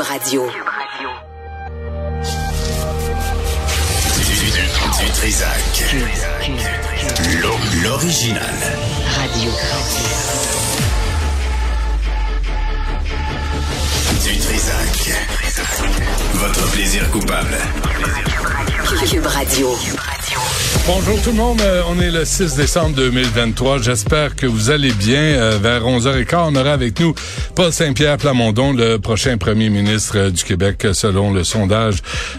Cube 0.00 0.08
Radio. 0.08 0.46
Du, 4.24 4.34
du 5.04 5.10
Trisac. 5.12 5.94
L'o- 7.42 7.58
L'original. 7.82 8.54
Radio. 9.18 9.50
Du 14.24 14.38
Trisac. 14.38 15.12
Votre 16.34 16.70
plaisir 16.70 17.10
coupable. 17.10 17.58
Cube 19.10 19.26
Radio. 19.26 19.76
Bonjour 20.86 21.20
tout 21.22 21.30
le 21.30 21.36
monde, 21.36 21.60
Euh, 21.60 21.82
on 21.88 22.00
est 22.00 22.10
le 22.10 22.24
6 22.24 22.54
décembre 22.56 22.94
2023. 22.96 23.78
J'espère 23.82 24.34
que 24.36 24.46
vous 24.46 24.70
allez 24.70 24.92
bien. 24.92 25.18
Euh, 25.20 25.58
vers 25.60 25.84
11h15, 25.84 26.50
on 26.52 26.54
aura 26.56 26.72
avec 26.72 26.98
nous 27.00 27.14
Paul 27.54 27.72
Saint-Pierre 27.72 28.16
Plamondon, 28.16 28.72
le 28.72 28.98
prochain 28.98 29.36
premier 29.38 29.70
ministre 29.70 30.16
euh, 30.16 30.30
du 30.30 30.42
Québec, 30.44 30.86
selon 30.92 31.32
le 31.32 31.44
sondage 31.44 31.96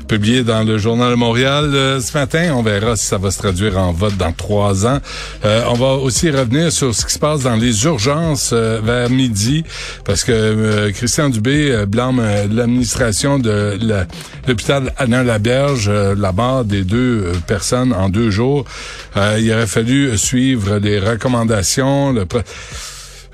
publié 0.07 0.43
dans 0.43 0.63
le 0.63 0.77
Journal 0.77 1.11
de 1.11 1.15
Montréal 1.15 1.71
ce 2.01 2.17
matin. 2.17 2.53
On 2.55 2.61
verra 2.63 2.95
si 2.95 3.05
ça 3.05 3.17
va 3.17 3.29
se 3.31 3.37
traduire 3.39 3.77
en 3.77 3.91
vote 3.91 4.17
dans 4.17 4.31
trois 4.33 4.85
ans. 4.85 4.99
On 5.43 5.73
va 5.73 5.93
aussi 5.93 6.29
revenir 6.29 6.71
sur 6.71 6.93
ce 6.95 7.05
qui 7.05 7.13
se 7.13 7.19
passe 7.19 7.41
dans 7.41 7.55
les 7.55 7.83
urgences 7.85 8.53
vers 8.53 9.09
midi, 9.09 9.63
parce 10.05 10.23
que 10.23 10.89
Christian 10.91 11.29
Dubé 11.29 11.85
blâme 11.87 12.21
l'administration 12.51 13.39
de 13.39 13.77
la- 13.81 14.05
l'hôpital 14.47 14.93
Anna 14.97 15.23
Laberge, 15.23 15.87
euh, 15.87 16.15
la 16.17 16.31
mort 16.31 16.65
des 16.65 16.83
deux 16.83 17.25
euh, 17.27 17.33
en 17.91 18.09
deux 18.09 18.29
jours. 18.29 18.65
Euh, 19.17 19.37
il 19.39 19.51
aurait 19.51 19.67
fallu 19.67 20.17
suivre 20.17 20.77
les 20.77 20.99
recommandations. 20.99 22.13
Pre- 22.13 22.43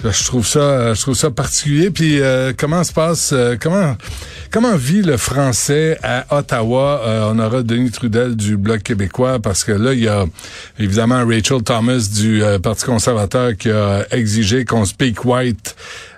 je 0.04 0.26
trouve 0.26 0.46
ça, 0.46 0.94
je 0.94 1.02
trouve 1.02 1.16
ça 1.16 1.32
particulier. 1.32 1.90
Puis 1.90 2.22
euh, 2.22 2.54
comment 2.56 2.84
se 2.84 2.94
passe, 2.94 3.32
euh, 3.34 3.56
comment 3.60 3.98
comment 4.52 4.76
vit 4.76 5.02
le 5.02 5.18
français 5.18 5.98
à 6.04 6.38
Ottawa? 6.38 7.02
Euh, 7.04 7.32
On 7.34 7.40
aura 7.40 7.64
Denis 7.64 7.90
Trudel 7.92 8.36
du 8.36 8.58
Bloc 8.58 8.84
québécois 8.84 9.40
parce 9.40 9.64
que 9.64 9.72
là 9.72 9.94
il 9.94 10.02
y 10.02 10.08
a 10.08 10.26
évidemment 10.78 11.26
Rachel 11.26 11.64
Thomas 11.64 12.08
du 12.14 12.44
euh, 12.44 12.60
Parti 12.60 12.86
conservateur 12.86 13.58
qui 13.58 13.72
a 13.72 14.06
exigé 14.12 14.66
qu'on 14.66 14.86
speak 14.86 15.26
white 15.26 15.76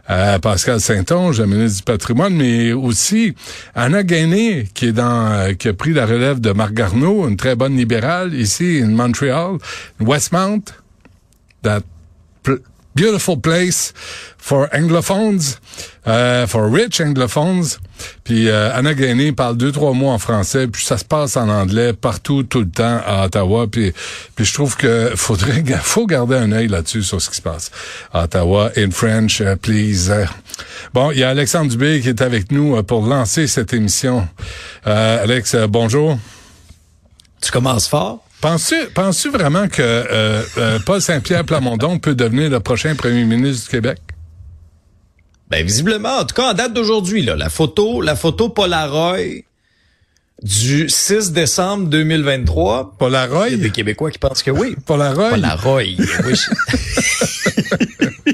à 0.09 0.39
Pascal 0.39 0.81
Saint-Onge, 0.81 1.39
ministre 1.41 1.77
du 1.77 1.83
patrimoine, 1.83 2.35
mais 2.35 2.73
aussi 2.73 3.35
Anna 3.75 4.01
Gainé, 4.01 4.67
qui 4.73 4.87
est 4.87 4.91
dans, 4.91 5.31
euh, 5.31 5.53
qui 5.53 5.67
a 5.67 5.73
pris 5.73 5.93
la 5.93 6.07
relève 6.07 6.41
de 6.41 6.51
Marc 6.51 6.73
Garneau, 6.73 7.27
une 7.27 7.37
très 7.37 7.55
bonne 7.55 7.77
libérale 7.77 8.33
ici, 8.33 8.81
in 8.83 8.87
Montréal, 8.87 9.59
Westmount, 9.99 10.73
that 11.61 11.83
beautiful 12.99 13.37
place 13.37 13.93
for 14.37 14.67
anglophones, 14.73 15.57
uh, 16.05 16.47
for 16.47 16.69
rich 16.69 16.99
anglophones. 16.99 17.77
Puis 18.23 18.49
euh, 18.49 18.71
Anna 18.73 18.93
Gainé 18.93 19.31
parle 19.31 19.57
deux 19.57 19.71
trois 19.71 19.93
mots 19.93 20.09
en 20.09 20.19
français, 20.19 20.67
puis 20.67 20.83
ça 20.83 20.97
se 20.97 21.05
passe 21.05 21.37
en 21.37 21.49
anglais 21.49 21.93
partout 21.93 22.43
tout 22.43 22.61
le 22.61 22.69
temps 22.69 22.99
à 23.05 23.25
Ottawa. 23.25 23.67
Puis 23.67 23.93
puis 24.35 24.45
je 24.45 24.53
trouve 24.53 24.75
que 24.75 25.13
faudrait 25.15 25.63
faut 25.81 26.05
garder 26.05 26.35
un 26.35 26.51
œil 26.51 26.67
là-dessus 26.67 27.03
sur 27.03 27.21
ce 27.21 27.29
qui 27.29 27.37
se 27.37 27.41
passe 27.41 27.71
à 28.13 28.23
Ottawa 28.23 28.71
in 28.77 28.91
French, 28.91 29.39
uh, 29.39 29.55
please. 29.55 30.09
Euh, 30.09 30.25
Bon, 30.93 31.11
il 31.11 31.19
y 31.19 31.23
a 31.23 31.29
Alexandre 31.29 31.69
Dubé 31.69 32.01
qui 32.01 32.09
est 32.09 32.21
avec 32.21 32.51
nous 32.51 32.75
euh, 32.75 32.83
pour 32.83 33.05
lancer 33.05 33.47
cette 33.47 33.73
émission. 33.73 34.27
Euh, 34.87 35.23
Alex, 35.23 35.53
euh, 35.53 35.67
bonjour. 35.67 36.17
Tu 37.41 37.51
commences 37.51 37.87
fort? 37.87 38.23
Penses-tu, 38.41 38.89
penses-tu 38.93 39.29
vraiment 39.29 39.67
que 39.67 39.81
euh, 39.81 40.41
euh, 40.57 40.79
Paul 40.85 41.01
Saint-Pierre 41.01 41.43
Plamondon 41.43 41.99
peut 41.99 42.15
devenir 42.15 42.49
le 42.49 42.59
prochain 42.61 42.95
premier 42.95 43.25
ministre 43.25 43.65
du 43.65 43.71
Québec? 43.71 43.99
Ben 45.49 45.65
visiblement, 45.65 46.19
en 46.19 46.25
tout 46.25 46.35
cas 46.35 46.51
en 46.51 46.53
date 46.53 46.73
d'aujourd'hui, 46.73 47.21
là, 47.23 47.35
la 47.35 47.49
photo, 47.49 48.01
la 48.01 48.15
photo 48.15 48.49
Polaroid 48.49 49.43
du 50.41 50.87
6 50.87 51.31
décembre 51.31 51.89
2023. 51.89 52.95
Polaroid? 52.97 53.47
Il 53.47 53.57
y 53.57 53.59
a 53.59 53.63
des 53.63 53.71
Québécois 53.71 54.11
qui 54.11 54.19
pensent 54.19 54.43
que 54.43 54.51
oui. 54.51 54.75
Polaroid? 54.85 55.31
Polaroid. 55.31 55.83
oui. 56.25 56.39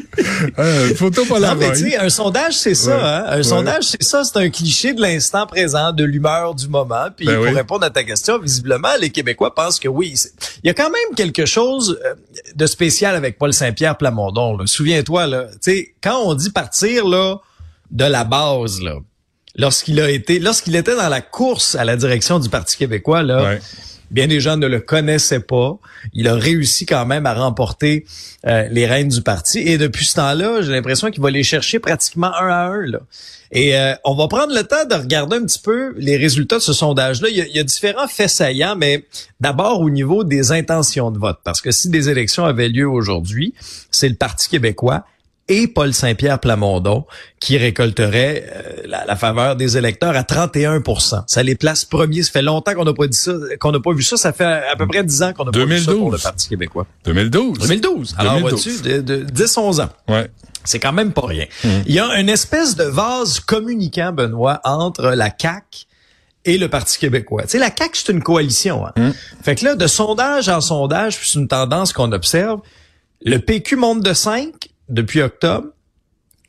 Euh, 0.60 0.94
photo 0.96 1.22
Non, 1.22 1.28
Polaroid. 1.28 1.56
mais 1.56 1.72
tu 1.74 1.90
sais, 1.92 1.98
un 1.98 2.10
sondage, 2.10 2.54
c'est 2.58 2.76
ça. 2.76 2.96
Hein? 2.96 3.24
Un 3.28 3.38
Ouais. 3.38 3.44
sondage, 3.44 3.84
c'est 3.86 4.04
ça. 4.04 4.24
C'est 4.24 4.38
un 4.38 4.50
cliché 4.50 4.94
de 4.94 5.02
l'instant 5.02 5.46
présent, 5.48 5.92
de 5.92 6.04
l'humeur 6.04 6.56
du 6.56 6.68
moment. 6.68 7.08
Puis 7.16 7.26
Ben 7.26 7.36
pour 7.36 7.44
oui. 7.46 7.52
répondre 7.52 7.86
à 7.86 7.90
ta 7.90 8.04
question, 8.04 8.40
visiblement, 8.40 8.90
les 9.00 9.10
Québécois 9.10 9.54
pensent 9.54 9.80
que 9.80 9.88
oui. 9.88 10.16
Il 10.64 10.68
y 10.68 10.70
a 10.70 10.74
quand 10.74 10.90
même 10.90 11.16
quelque 11.16 11.46
chose 11.46 12.00
euh, 12.06 12.14
de 12.56 12.66
spécial 12.66 13.16
avec 13.16 13.38
Paul 13.38 13.54
Saint-Pierre 13.54 13.98
Plamondon. 13.98 14.58
Souviens-toi, 14.66 15.28
là, 15.28 15.46
tu 15.54 15.58
sais, 15.72 15.96
quand 16.02 16.20
on 16.24 16.34
dit 16.36 16.50
partir 16.52 17.08
là 17.08 17.38
de 17.92 18.06
la 18.06 18.24
base, 18.24 18.82
là, 18.82 18.96
lorsqu'il 19.56 20.00
a 20.02 20.10
été, 20.10 20.40
lorsqu'il 20.40 20.76
était 20.76 20.96
dans 20.96 21.10
la 21.10 21.22
course 21.22 21.76
à 21.76 21.84
la 21.86 21.96
direction 21.96 22.40
du 22.40 22.50
Parti 22.50 22.78
québécois, 22.78 23.24
là, 23.24 23.44
Ouais. 23.44 23.62
Bien 24.12 24.28
des 24.28 24.40
gens 24.40 24.58
ne 24.58 24.68
le 24.68 24.80
connaissaient 24.80 25.40
pas. 25.40 25.78
Il 26.14 26.28
a 26.28 26.36
réussi 26.36 26.86
quand 26.86 27.06
même 27.06 27.26
à 27.26 27.34
remporter 27.34 28.06
euh, 28.46 28.68
les 28.72 28.86
rênes 28.86 29.10
du 29.10 29.22
parti. 29.22 29.60
Et 29.60 29.78
depuis 29.78 30.06
ce 30.06 30.16
temps-là, 30.16 30.62
j'ai 30.62 30.72
l'impression 30.72 31.10
qu'il 31.12 31.22
va 31.22 31.32
les 31.32 31.44
chercher 31.44 31.80
pratiquement 31.80 32.34
un 32.34 32.48
à 32.48 32.68
un. 32.68 32.86
Et 33.52 33.78
euh, 33.78 33.94
on 34.04 34.16
va 34.16 34.28
prendre 34.28 34.54
le 34.54 34.64
temps 34.64 34.86
de 34.90 34.96
regarder 34.96 35.38
un 35.38 35.46
petit 35.46 35.60
peu 35.60 35.94
les 35.98 36.18
résultats 36.18 36.58
de 36.58 36.64
ce 36.64 36.74
sondage-là. 36.74 37.30
Il 37.30 37.38
y 37.38 37.42
a, 37.42 37.48
il 37.48 37.56
y 37.56 37.60
a 37.60 37.64
différents 37.64 38.08
faits 38.08 38.30
saillants, 38.30 38.76
mais 38.76 39.06
d'abord 39.40 39.82
au 39.82 39.90
niveau 39.90 40.24
des 40.24 40.52
intentions 40.52 41.12
de 41.12 41.18
vote. 41.18 41.40
Parce 41.44 41.62
que 41.62 41.72
si 41.72 41.90
des 41.90 42.10
élections 42.10 42.46
avaient 42.46 42.70
lieu 42.70 42.88
aujourd'hui, 42.88 43.54
c'est 43.92 44.10
le 44.10 44.16
Parti 44.16 44.50
québécois 44.50 45.06
et 45.48 45.68
Paul 45.68 45.94
Saint-Pierre 45.94 46.40
Plamondon 46.40 47.06
qui 47.40 47.58
récolterait 47.58 48.50
euh, 48.52 48.82
la, 48.88 49.06
la 49.06 49.16
faveur 49.16 49.56
des 49.56 49.78
électeurs 49.78 50.16
à 50.16 50.22
31% 50.24 51.24
Ça 51.28 51.44
les 51.44 51.56
place 51.56 51.86
premiers. 51.86 52.24
Ça 52.24 52.32
fait 52.32 52.42
longtemps 52.42 52.74
qu'on 52.74 52.86
n'a 52.86 52.94
pas 52.94 53.08
dit 53.08 53.18
ça, 53.18 53.34
qu'on 53.60 53.72
n'a 53.72 53.80
pas 53.80 53.94
vu 53.94 54.02
ça. 54.04 54.18
Ça 54.18 54.34
fait 54.34 54.44
à 54.46 54.76
peu 54.76 54.88
près 54.88 55.04
10 55.04 55.24
ans 55.24 55.34
qu'on 55.34 55.46
n'a 55.46 55.52
pas 55.52 55.66
vu 55.66 55.78
ça 55.80 55.92
pour 55.92 56.12
2012. 56.12 56.14
le 56.14 56.24
Parti 56.24 56.50
québécois. 56.50 56.88
2012. 57.06 57.60
2012. 57.60 58.16
Alors 58.18 58.34
2012. 58.40 58.82
vois-tu, 58.82 59.02
de, 59.04 59.18
de 59.24 59.46
10-11 59.46 59.82
ans. 59.84 59.90
Ouais. 60.08 60.30
C'est 60.64 60.80
quand 60.80 60.94
même 60.94 61.14
pas 61.14 61.28
rien. 61.28 61.46
Il 61.86 61.94
y 61.94 62.00
a 62.00 62.20
une 62.20 62.30
espèce 62.30 62.76
de 62.76 62.86
vase 62.86 63.40
communicant, 63.40 64.12
Benoît, 64.12 64.62
entre 64.64 65.10
la 65.10 65.30
CAQ 65.30 65.86
et 66.44 66.58
le 66.58 66.70
Parti 66.70 66.98
québécois. 66.98 67.44
Tu 67.44 67.50
sais, 67.50 67.60
la 67.60 67.70
CAQ, 67.76 67.92
c'est 67.94 68.12
une 68.12 68.24
coalition. 68.24 68.84
Hein? 68.88 69.12
Fait 69.44 69.54
que 69.56 69.64
là, 69.66 69.76
de 69.76 69.86
sondage 69.86 70.50
en 70.50 70.62
sondage, 70.62 71.18
puis 71.20 71.30
c'est 71.32 71.38
une 71.40 71.48
tendance 71.48 71.94
qu'on 71.94 72.12
observe, 72.12 72.62
le 73.24 73.38
PQ 73.38 73.76
monte 73.76 74.02
de 74.02 74.14
5 74.14 74.70
depuis 74.90 75.22
octobre. 75.22 75.68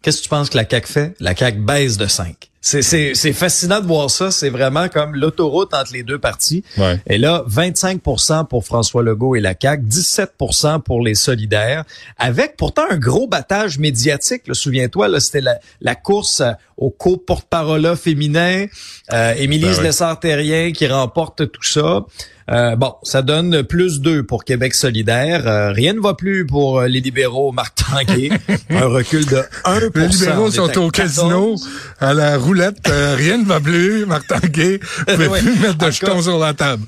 Qu'est-ce 0.03 0.19
que 0.19 0.23
tu 0.25 0.29
penses 0.29 0.51
que 0.51 0.57
la 0.57 0.69
CAQ 0.69 0.87
fait? 0.87 1.15
La 1.21 1.35
CAQ 1.35 1.59
baisse 1.59 1.97
de 1.97 2.07
5. 2.07 2.51
C'est, 2.61 2.83
c'est, 2.83 3.15
c'est 3.15 3.33
fascinant 3.33 3.81
de 3.81 3.87
voir 3.87 4.11
ça. 4.11 4.33
C'est 4.33 4.51
vraiment 4.51 4.89
comme 4.89 5.15
l'autoroute 5.15 5.73
entre 5.73 5.93
les 5.93 6.03
deux 6.03 6.19
partis. 6.19 6.65
Ouais. 6.77 7.01
Et 7.07 7.17
là, 7.17 7.45
25% 7.49 8.49
pour 8.49 8.65
François 8.65 9.05
Legault 9.05 9.37
et 9.37 9.41
la 9.41 9.55
CAQ, 9.61 9.85
17% 9.85 10.83
pour 10.83 11.01
les 11.01 11.15
solidaires, 11.15 11.85
avec 12.19 12.57
pourtant 12.57 12.83
un 12.91 12.97
gros 12.97 13.29
battage 13.29 13.79
médiatique. 13.79 14.43
Souviens-toi, 14.53 15.07
là, 15.07 15.21
c'était 15.21 15.43
la, 15.43 15.61
la 15.81 15.95
course 15.95 16.41
euh, 16.41 16.51
au 16.77 16.91
co-porte-parole 16.91 17.97
féminin, 17.97 18.67
euh, 19.13 19.35
Émilie 19.37 19.67
Ben 19.67 19.77
oui. 19.79 19.85
Lessard-Terrien 19.85 20.73
qui 20.73 20.89
remporte 20.89 21.51
tout 21.51 21.63
ça. 21.63 22.05
Euh, 22.49 22.77
bon, 22.77 22.95
ça 23.03 23.23
donne 23.23 23.65
plus 23.65 24.01
2 24.01 24.23
pour 24.23 24.45
Québec 24.45 24.73
solidaire. 24.75 25.49
Euh, 25.49 25.73
rien 25.73 25.95
ne 25.95 26.01
va 26.01 26.15
plus 26.15 26.47
pour 26.47 26.79
euh, 26.81 26.87
les 26.87 27.01
libéraux, 27.01 27.51
Marc 27.51 27.75
Tanguay. 27.75 28.31
un 28.71 28.87
recul 28.87 29.27
de 29.27 29.43
1 29.65 29.81
Les 29.81 30.07
libéraux 30.09 30.51
sont 30.53 30.79
au 30.79 30.91
14. 30.91 30.93
casino, 30.93 31.57
à 31.99 32.15
la 32.15 32.39
roulette. 32.39 32.79
euh, 32.89 33.17
rien 33.17 33.39
ne 33.39 33.45
va 33.45 33.59
plus. 33.59 34.07
Marc 34.07 34.29
Tanguay 34.29 34.79
peut 35.07 35.27
Ouais. 35.29 35.41
plus 35.41 35.59
mettre 35.59 35.79
de 35.79 35.87
En 35.87 35.91
jetons 35.91 36.17
cas- 36.17 36.23
sur 36.23 36.39
la 36.39 36.55
table. 36.55 36.85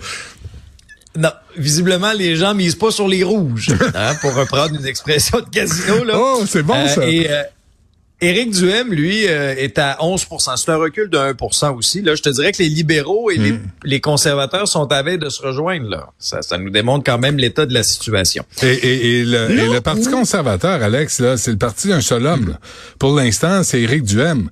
Non, 1.17 1.31
visiblement, 1.57 2.13
les 2.13 2.37
gens 2.37 2.55
misent 2.55 2.77
pas 2.77 2.93
sur 2.93 3.09
les 3.09 3.25
rouges, 3.25 3.71
hein, 3.97 4.15
pour 4.21 4.35
reprendre 4.35 4.77
une 4.79 4.87
expression 4.87 5.41
de 5.41 5.47
casino. 5.51 6.05
Là. 6.05 6.15
Oh, 6.17 6.45
c'est 6.47 6.63
bon, 6.63 6.87
ça. 6.87 7.05
Et 7.09 7.27
euh, 7.29 7.43
Éric 8.21 8.51
Duhem, 8.51 8.93
lui, 8.93 9.29
euh, 9.29 9.55
est 9.57 9.79
à 9.79 9.99
11% 10.01 10.57
C'est 10.57 10.71
un 10.73 10.77
recul 10.77 11.09
de 11.09 11.17
1% 11.19 11.77
aussi. 11.77 12.03
Là, 12.03 12.17
je 12.17 12.23
te 12.23 12.29
dirais 12.29 12.51
que 12.51 12.61
les 12.63 12.69
libéraux 12.69 13.31
et 13.31 13.37
les, 13.37 13.53
Hmm. 13.53 13.61
les 13.85 14.01
conservateurs 14.01 14.67
sont 14.67 14.91
à 14.91 15.03
veille 15.03 15.19
de 15.19 15.29
se 15.29 15.41
rejoindre. 15.41 15.89
Là. 15.89 16.09
Ça, 16.19 16.43
ça 16.43 16.59
nous 16.59 16.71
démontre 16.71 17.05
quand 17.05 17.19
même 17.19 17.37
l'état 17.39 17.65
de 17.65 17.73
la 17.73 17.85
situation. 17.85 18.45
Et, 18.63 18.67
et, 18.67 19.21
et 19.21 19.25
le, 19.25 19.51
et 19.51 19.55
Là 19.55 19.75
le 19.75 19.81
Parti 19.81 20.11
conservateur, 20.11 20.83
Alex, 20.83 21.21
là, 21.21 21.37
c'est 21.37 21.53
le 21.53 21.59
parti 21.59 21.89
d'un 21.89 22.01
seul 22.01 22.27
homme. 22.27 22.49
là. 22.49 22.61
Pour 22.99 23.15
l'instant, 23.15 23.63
c'est 23.63 23.81
Éric 23.83 24.03
Duhem. 24.03 24.51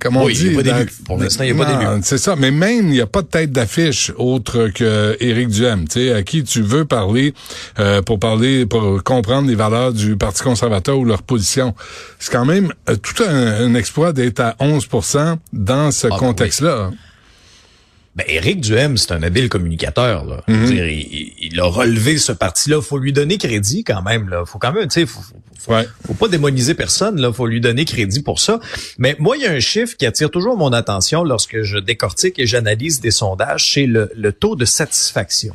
Comme 0.00 0.16
on 0.16 0.24
Oui, 0.24 0.34
dit. 0.34 0.46
il 0.46 0.66
y 0.66 0.70
a 0.70 0.74
pas. 0.74 0.84
Pour 1.06 1.18
l'instant, 1.18 1.44
il 1.44 1.50
y 1.50 1.52
a 1.52 1.64
pas 1.64 1.64
d'élu. 1.64 2.00
C'est 2.02 2.18
ça. 2.18 2.34
Mais 2.36 2.50
même, 2.50 2.86
il 2.88 2.92
n'y 2.92 3.00
a 3.00 3.06
pas 3.06 3.22
de 3.22 3.28
tête 3.28 3.52
d'affiche 3.52 4.10
autre 4.16 4.68
que 4.74 5.16
Éric 5.20 5.48
Duhem, 5.48 5.86
tu 5.86 6.00
sais, 6.00 6.12
à 6.12 6.22
qui 6.22 6.42
tu 6.42 6.60
veux 6.60 6.84
parler 6.84 7.34
euh, 7.78 8.02
pour 8.02 8.18
parler, 8.18 8.66
pour 8.66 9.02
comprendre 9.04 9.48
les 9.48 9.54
valeurs 9.54 9.92
du 9.92 10.16
Parti 10.16 10.42
conservateur 10.42 10.98
ou 10.98 11.04
leur 11.04 11.22
position. 11.22 11.74
C'est 12.18 12.32
quand 12.32 12.44
même 12.44 12.72
euh, 12.90 12.96
tout 12.96 13.22
un, 13.22 13.64
un 13.64 13.74
exploit 13.74 14.12
d'être 14.12 14.40
à 14.40 14.56
11% 14.60 15.36
dans 15.52 15.90
ce 15.92 16.08
ben 16.08 16.16
contexte-là. 16.16 16.90
Ben, 16.90 16.96
Éric 18.26 18.60
Duhem, 18.60 18.96
c'est 18.96 19.12
un 19.12 19.22
habile 19.22 19.48
communicateur. 19.48 20.24
Là. 20.24 20.42
Veux 20.46 20.66
dire, 20.66 20.86
il, 20.86 21.32
il 21.40 21.58
a 21.60 21.64
relevé 21.64 22.18
ce 22.18 22.32
parti-là. 22.32 22.82
faut 22.82 22.98
lui 22.98 23.12
donner 23.12 23.38
crédit 23.38 23.84
quand 23.84 24.02
même. 24.02 24.28
Là. 24.28 24.44
faut 24.44 24.58
quand 24.58 24.72
même, 24.72 24.88
tu 24.88 25.00
sais, 25.00 25.06
faut, 25.06 25.20
faut, 25.58 25.72
Ouais. 25.72 25.86
faut 26.06 26.14
pas 26.14 26.28
démoniser 26.28 26.74
personne. 26.74 27.20
Là, 27.20 27.32
faut 27.32 27.46
lui 27.46 27.60
donner 27.60 27.84
crédit 27.84 28.20
pour 28.22 28.40
ça. 28.40 28.60
Mais 28.98 29.16
moi, 29.18 29.36
il 29.36 29.42
y 29.44 29.46
a 29.46 29.50
un 29.52 29.60
chiffre 29.60 29.96
qui 29.96 30.04
attire 30.06 30.30
toujours 30.30 30.56
mon 30.56 30.72
attention 30.72 31.24
lorsque 31.24 31.62
je 31.62 31.78
décortique 31.78 32.38
et 32.38 32.46
j'analyse 32.46 33.00
des 33.00 33.12
sondages, 33.12 33.72
c'est 33.72 33.86
le, 33.86 34.10
le 34.14 34.32
taux 34.32 34.56
de 34.56 34.64
satisfaction. 34.64 35.54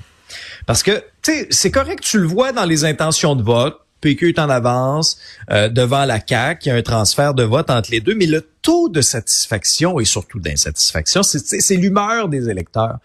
Parce 0.66 0.82
que, 0.84 1.04
tu 1.22 1.32
sais, 1.34 1.48
c'est 1.52 1.72
correct, 1.72 2.02
tu 2.04 2.18
le 2.20 2.26
vois 2.28 2.52
dans 2.54 2.66
les 2.66 2.86
intentions 2.86 3.36
de 3.36 3.44
vote. 3.44 3.78
PQ 4.02 4.30
est 4.30 4.40
en 4.40 4.50
avance 4.50 5.18
euh, 5.52 5.70
devant 5.70 6.06
la 6.06 6.20
CAQ, 6.26 6.62
il 6.66 6.70
y 6.70 6.72
a 6.72 6.76
un 6.76 6.82
transfert 6.82 7.34
de 7.34 7.44
vote 7.44 7.70
entre 7.70 7.90
les 7.92 8.00
deux, 8.00 8.16
mais 8.16 8.26
le 8.26 8.48
taux 8.62 8.90
de 8.90 9.02
satisfaction 9.02 10.00
et 10.00 10.06
surtout 10.06 10.40
d'insatisfaction, 10.40 11.24
c'est- 11.24 11.76
l'humeur 11.76 12.28
des 12.28 12.50
électeurs. 12.50 12.98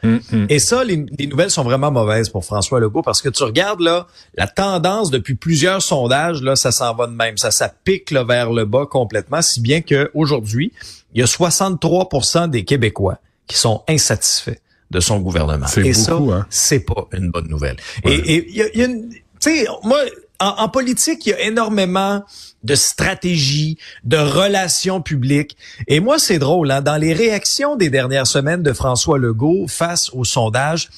Et 0.48 0.58
ça, 0.58 0.82
les, 0.84 1.04
les 1.18 1.26
nouvelles 1.26 1.50
sont 1.50 1.62
vraiment 1.62 1.90
mauvaises 1.92 2.28
pour 2.28 2.44
François 2.44 2.80
Legault 2.80 3.02
parce 3.02 3.22
que 3.22 3.28
tu 3.28 3.42
regardes 3.44 3.80
là, 3.80 4.06
la 4.36 4.46
tendance 4.48 5.10
depuis 5.10 5.34
plusieurs 5.34 5.80
sondages, 5.82 6.42
là, 6.42 6.56
ça 6.56 6.72
s'en 6.72 6.94
va 6.94 7.06
de 7.06 7.12
même, 7.12 7.36
ça, 7.38 7.50
ça 7.50 7.72
pique 7.84 8.10
là, 8.10 8.24
vers 8.24 8.50
le 8.52 8.64
bas 8.64 8.86
complètement, 8.86 9.40
si 9.42 9.60
bien 9.60 9.80
que 9.82 10.10
aujourd'hui, 10.14 10.72
il 11.14 11.20
y 11.20 11.22
a 11.22 11.26
63% 11.26 12.48
des 12.50 12.64
Québécois 12.64 13.18
qui 13.46 13.56
sont 13.56 13.82
insatisfaits 13.88 14.58
de 14.90 15.00
son 15.00 15.20
gouvernement. 15.20 15.66
C'est 15.66 15.80
Et 15.86 15.92
beaucoup, 15.92 16.30
ça, 16.30 16.36
hein? 16.36 16.46
c'est 16.50 16.80
pas 16.80 17.06
une 17.12 17.30
bonne 17.30 17.48
nouvelle. 17.48 17.76
Ouais. 18.04 18.14
Et 18.14 18.34
et 18.36 18.48
il 18.50 18.56
y 18.56 18.62
a, 18.62 18.66
il 18.74 18.80
y 18.80 18.82
a 18.82 18.86
une, 18.86 19.10
tu 19.10 19.18
sais, 19.40 19.66
moi, 19.84 19.98
en, 20.42 20.68
politique, 20.68 21.26
il 21.26 21.30
y 21.30 21.32
a 21.32 21.40
énormément 21.40 22.22
de 22.62 22.74
stratégies, 22.74 23.78
de 24.04 24.16
relations 24.16 25.00
publiques. 25.00 25.56
Et 25.88 26.00
moi, 26.00 26.18
c'est 26.18 26.38
drôle, 26.38 26.70
hein, 26.70 26.80
dans 26.80 26.96
les 26.96 27.12
réactions 27.12 27.76
des 27.76 27.90
dernières 27.90 28.26
semaines 28.26 28.62
de 28.62 28.72
François 28.72 29.18
Legault 29.18 29.66
face 29.68 30.10
au 30.10 30.24
sondage, 30.24 30.90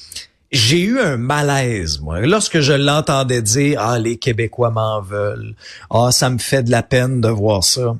j'ai 0.52 0.80
eu 0.80 1.00
un 1.00 1.16
malaise, 1.16 2.00
moi, 2.00 2.20
lorsque 2.20 2.60
je 2.60 2.72
l'entendais 2.72 3.42
dire, 3.42 3.80
ah, 3.80 3.98
les 3.98 4.18
Québécois 4.18 4.70
m'en 4.70 5.00
veulent. 5.00 5.54
Ah, 5.90 6.10
ça 6.12 6.30
me 6.30 6.38
fait 6.38 6.62
de 6.62 6.70
la 6.70 6.82
peine 6.82 7.20
de 7.20 7.28
voir 7.28 7.64
ça. 7.64 7.96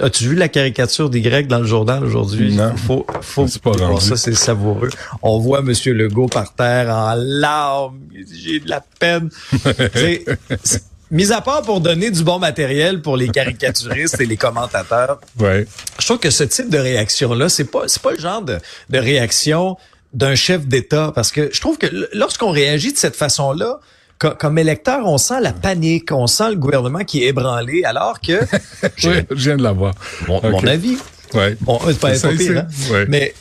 As-tu 0.00 0.24
vu 0.30 0.34
la 0.34 0.48
caricature 0.48 1.08
des 1.08 1.20
Grecs 1.20 1.46
dans 1.46 1.60
le 1.60 1.66
journal 1.66 2.02
aujourd'hui? 2.04 2.52
Non. 2.54 2.74
Faut, 2.76 3.06
faut 3.20 3.46
C'est 3.46 3.62
pas 3.62 3.70
rendu. 3.72 4.04
ça, 4.04 4.16
c'est 4.16 4.34
savoureux. 4.34 4.90
On 5.22 5.38
voit 5.38 5.62
Monsieur 5.62 5.92
Legault 5.92 6.26
par 6.26 6.52
terre 6.54 6.88
en 6.90 7.14
larmes. 7.16 8.00
J'ai 8.32 8.58
de 8.58 8.68
la 8.68 8.82
peine. 8.98 9.30
Mis 11.10 11.30
à 11.32 11.40
part 11.40 11.62
pour 11.62 11.80
donner 11.80 12.10
du 12.10 12.24
bon 12.24 12.38
matériel 12.40 13.02
pour 13.02 13.16
les 13.16 13.28
caricaturistes 13.28 14.20
et 14.20 14.26
les 14.26 14.36
commentateurs, 14.36 15.20
Ouais. 15.38 15.66
je 16.00 16.04
trouve 16.06 16.18
que 16.18 16.30
ce 16.30 16.42
type 16.42 16.70
de 16.70 16.78
réaction-là, 16.78 17.48
c'est 17.48 17.64
pas, 17.66 17.84
c'est 17.86 18.02
pas 18.02 18.12
le 18.12 18.18
genre 18.18 18.42
de, 18.42 18.58
de 18.90 18.98
réaction 18.98 19.76
d'un 20.12 20.34
chef 20.34 20.66
d'État. 20.66 21.12
Parce 21.14 21.30
que 21.30 21.50
je 21.52 21.60
trouve 21.60 21.78
que 21.78 21.86
lorsqu'on 22.14 22.50
réagit 22.50 22.92
de 22.92 22.98
cette 22.98 23.14
façon-là, 23.16 23.78
co- 24.18 24.34
comme 24.38 24.58
électeur, 24.58 25.06
on 25.06 25.18
sent 25.18 25.40
la 25.40 25.52
panique, 25.52 26.12
on 26.12 26.26
sent 26.26 26.50
le 26.50 26.56
gouvernement 26.56 27.00
qui 27.04 27.22
est 27.24 27.28
ébranlé, 27.28 27.84
alors 27.84 28.20
que, 28.20 28.40
je- 28.96 29.08
Oui, 29.10 29.16
je 29.30 29.34
viens 29.34 29.56
de 29.56 29.62
l'avoir. 29.62 29.94
mon, 30.28 30.40
mon 30.50 30.66
avis, 30.66 30.96
Ouais. 31.32 31.56
Bon, 31.62 31.80
c'est 31.86 31.98
pas, 31.98 32.12
pire, 32.12 32.58
hein? 32.58 32.66
ouais. 32.92 33.06
Mais 33.08 33.34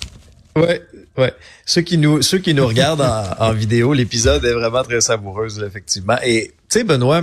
ouais, 0.55 0.81
ouais. 1.17 1.33
Ceux 1.65 1.81
qui 1.81 1.97
nous 1.99 2.21
ceux 2.23 2.39
qui 2.39 2.53
nous 2.55 2.65
regardent 2.65 3.01
en, 3.01 3.23
en 3.49 3.53
vidéo, 3.53 3.93
l'épisode 3.93 4.43
est 4.45 4.53
vraiment 4.53 4.81
très 4.83 4.99
savoureux, 4.99 5.47
là, 5.59 5.67
effectivement. 5.67 6.17
Et 6.25 6.53
tu 6.73 6.79
sais, 6.79 6.85
Benoît, 6.85 7.21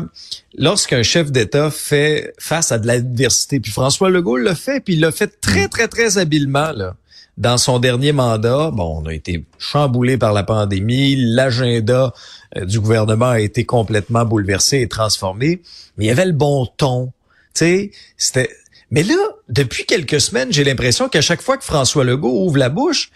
lorsqu'un 0.56 1.02
chef 1.02 1.32
d'État 1.32 1.73
fait 1.73 2.32
face 2.38 2.70
à 2.70 2.79
de 2.79 2.87
l'adversité, 2.87 3.58
puis 3.58 3.73
François 3.73 4.08
Legault 4.08 4.37
l'a 4.37 4.55
fait, 4.55 4.79
puis 4.79 4.94
il 4.94 5.00
l'a 5.00 5.11
fait 5.11 5.41
très, 5.41 5.67
très, 5.67 5.88
très 5.88 6.19
habilement 6.19 6.70
là. 6.70 6.94
Dans 7.37 7.58
son 7.58 7.81
dernier 7.81 8.12
mandat, 8.12 8.70
bon, 8.70 9.02
on 9.02 9.06
a 9.06 9.12
été 9.12 9.44
chamboulé 9.58 10.19
par 10.19 10.32
la 10.32 10.44
pandémie, 10.44 11.17
l'agenda 11.17 12.14
euh, 12.56 12.64
du 12.64 12.79
gouvernement 12.79 13.31
a 13.31 13.41
été 13.41 13.64
complètement 13.64 14.25
bouleversé 14.25 14.82
et 14.82 14.88
transformé, 14.88 15.62
mais 15.97 16.05
il 16.05 16.08
y 16.08 16.12
avait 16.12 16.26
le 16.26 16.32
bon 16.32 16.67
ton. 16.76 17.12
Tu 17.52 17.58
sais, 17.58 17.91
c'était 18.17 18.50
mais 18.93 19.02
là, 19.02 19.17
depuis 19.49 19.85
quelques 19.85 20.20
semaines, 20.20 20.52
j'ai 20.52 20.62
l'impression 20.62 21.08
qu'à 21.08 21.23
chaque 21.23 21.43
fois 21.43 21.56
que 21.56 21.64
François 21.64 22.05
Legault 22.05 22.44
ouvre 22.44 22.58
la 22.58 22.69
bouche, 22.69 23.11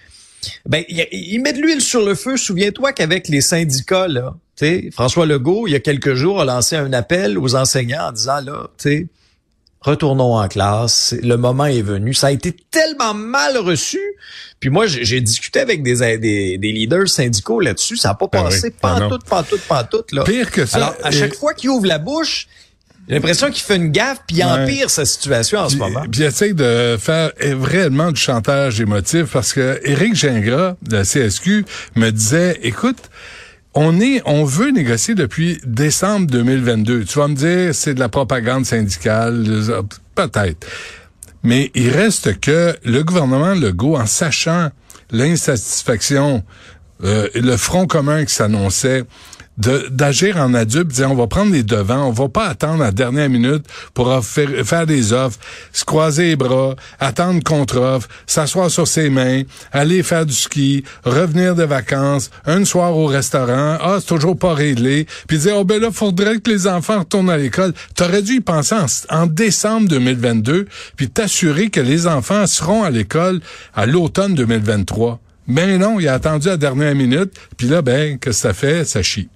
ben 0.66 0.82
il, 0.88 1.06
il 1.12 1.40
met 1.42 1.52
de 1.52 1.60
l'huile 1.60 1.80
sur 1.80 2.04
le 2.04 2.16
feu. 2.16 2.36
Souviens-toi 2.36 2.92
qu'avec 2.92 3.28
les 3.28 3.40
syndicats 3.40 4.08
là, 4.08 4.34
François 4.92 5.26
Legault, 5.26 5.66
il 5.66 5.72
y 5.72 5.76
a 5.76 5.80
quelques 5.80 6.14
jours, 6.14 6.40
a 6.40 6.44
lancé 6.44 6.76
un 6.76 6.92
appel 6.92 7.38
aux 7.38 7.54
enseignants 7.56 8.08
en 8.08 8.12
disant 8.12 8.40
là, 8.40 8.68
tu 8.78 8.88
sais, 8.88 9.06
retournons 9.80 10.36
en 10.36 10.48
classe. 10.48 11.14
Le 11.22 11.36
moment 11.36 11.66
est 11.66 11.82
venu. 11.82 12.14
Ça 12.14 12.28
a 12.28 12.30
été 12.30 12.54
tellement 12.70 13.14
mal 13.14 13.58
reçu. 13.58 14.00
Puis 14.60 14.70
moi, 14.70 14.86
j'ai 14.86 15.20
discuté 15.20 15.60
avec 15.60 15.82
des, 15.82 15.96
des, 16.18 16.56
des 16.56 16.72
leaders 16.72 17.08
syndicaux 17.08 17.60
là-dessus. 17.60 17.96
Ça 17.96 18.08
n'a 18.08 18.14
pas 18.14 18.26
Ah 18.32 18.42
passé 18.44 18.68
oui. 18.68 18.74
Non. 18.82 18.98
pantoute, 19.10 19.24
pantoute, 19.24 19.60
pantoute. 19.68 20.12
Là. 20.12 20.24
Pire 20.24 20.50
que 20.50 20.64
ça. 20.64 20.76
Alors, 20.78 20.94
à 21.02 21.10
et- 21.10 21.12
chaque 21.12 21.34
fois 21.34 21.52
qu'il 21.52 21.68
ouvre 21.70 21.86
la 21.86 21.98
bouche, 21.98 22.46
j'ai 23.06 23.16
l'impression 23.16 23.50
qu'il 23.50 23.62
fait 23.62 23.76
une 23.76 23.90
gaffe 23.90 24.20
puis 24.26 24.38
il 24.38 24.44
Ouais. 24.44 24.50
empire 24.62 24.88
sa 24.88 25.04
situation 25.04 25.58
en 25.58 25.68
ce 25.68 25.76
moment. 25.76 26.00
puis 26.10 26.22
il 26.22 26.24
essaie 26.24 26.54
de 26.54 26.96
faire 26.98 27.32
réellement 27.38 28.10
du 28.12 28.18
chantage 28.20 28.80
émotif 28.80 29.24
parce 29.32 29.52
que 29.52 29.78
Éric 29.84 30.14
Gingras, 30.14 30.76
de 30.80 30.96
la 30.96 31.04
CSQ, 31.04 31.66
me 31.96 32.08
disait, 32.10 32.58
écoute, 32.62 32.96
on 33.74 34.00
est, 34.00 34.22
on 34.24 34.44
veut 34.44 34.70
négocier 34.70 35.14
depuis 35.14 35.60
décembre 35.64 36.28
2022. 36.28 37.04
Tu 37.04 37.18
vas 37.18 37.28
me 37.28 37.34
dire, 37.34 37.74
c'est 37.74 37.94
de 37.94 38.00
la 38.00 38.08
propagande 38.08 38.64
syndicale, 38.64 39.44
peut-être. 40.14 40.66
Mais 41.42 41.70
il 41.74 41.90
reste 41.90 42.40
que 42.40 42.74
le 42.84 43.02
gouvernement 43.02 43.54
Legault, 43.54 43.96
en 43.96 44.06
sachant 44.06 44.70
l'insatisfaction, 45.10 46.42
euh, 47.02 47.28
le 47.34 47.56
front 47.56 47.86
commun 47.86 48.24
qui 48.24 48.32
s'annonçait, 48.32 49.04
d'agir 49.56 50.36
en 50.36 50.52
adulte, 50.54 50.88
dire 50.88 51.10
on 51.10 51.14
va 51.14 51.26
prendre 51.26 51.52
les 51.52 51.62
devants, 51.62 52.08
on 52.08 52.12
va 52.12 52.28
pas 52.28 52.46
attendre 52.46 52.82
la 52.82 52.90
dernière 52.90 53.30
minute 53.30 53.64
pour 53.92 54.24
faire, 54.24 54.86
des 54.86 55.12
offres, 55.12 55.38
se 55.72 55.84
croiser 55.84 56.28
les 56.30 56.36
bras, 56.36 56.74
attendre 56.98 57.42
contre-offre, 57.42 58.08
s'asseoir 58.26 58.70
sur 58.70 58.88
ses 58.88 59.10
mains, 59.10 59.42
aller 59.72 60.02
faire 60.02 60.26
du 60.26 60.34
ski, 60.34 60.84
revenir 61.04 61.54
de 61.54 61.62
vacances, 61.62 62.30
un 62.46 62.64
soir 62.64 62.96
au 62.96 63.06
restaurant, 63.06 63.78
ah 63.80 63.96
c'est 64.00 64.06
toujours 64.06 64.36
pas 64.36 64.54
réglé, 64.54 65.06
puis 65.28 65.38
dire 65.38 65.54
oh 65.56 65.64
ben 65.64 65.80
là 65.80 65.90
faudrait 65.90 66.38
que 66.38 66.50
les 66.50 66.66
enfants 66.66 67.00
retournent 67.00 67.30
à 67.30 67.36
l'école. 67.36 67.72
T'aurais 67.94 68.22
dû 68.22 68.34
y 68.34 68.40
penser 68.40 68.74
en, 68.74 69.22
en 69.22 69.26
décembre 69.26 69.88
2022, 69.88 70.66
puis 70.96 71.08
t'assurer 71.08 71.70
que 71.70 71.80
les 71.80 72.06
enfants 72.06 72.46
seront 72.46 72.82
à 72.82 72.90
l'école 72.90 73.40
à 73.74 73.86
l'automne 73.86 74.34
2023. 74.34 75.20
Ben 75.46 75.78
non, 75.78 76.00
il 76.00 76.08
a 76.08 76.14
attendu 76.14 76.48
la 76.48 76.56
dernière 76.56 76.94
minute, 76.94 77.32
puis 77.56 77.68
là, 77.68 77.82
ben, 77.82 78.18
qu'est-ce 78.18 78.36
que 78.42 78.48
ça 78.48 78.54
fait? 78.54 78.84
Ça 78.84 79.02
chie. 79.02 79.28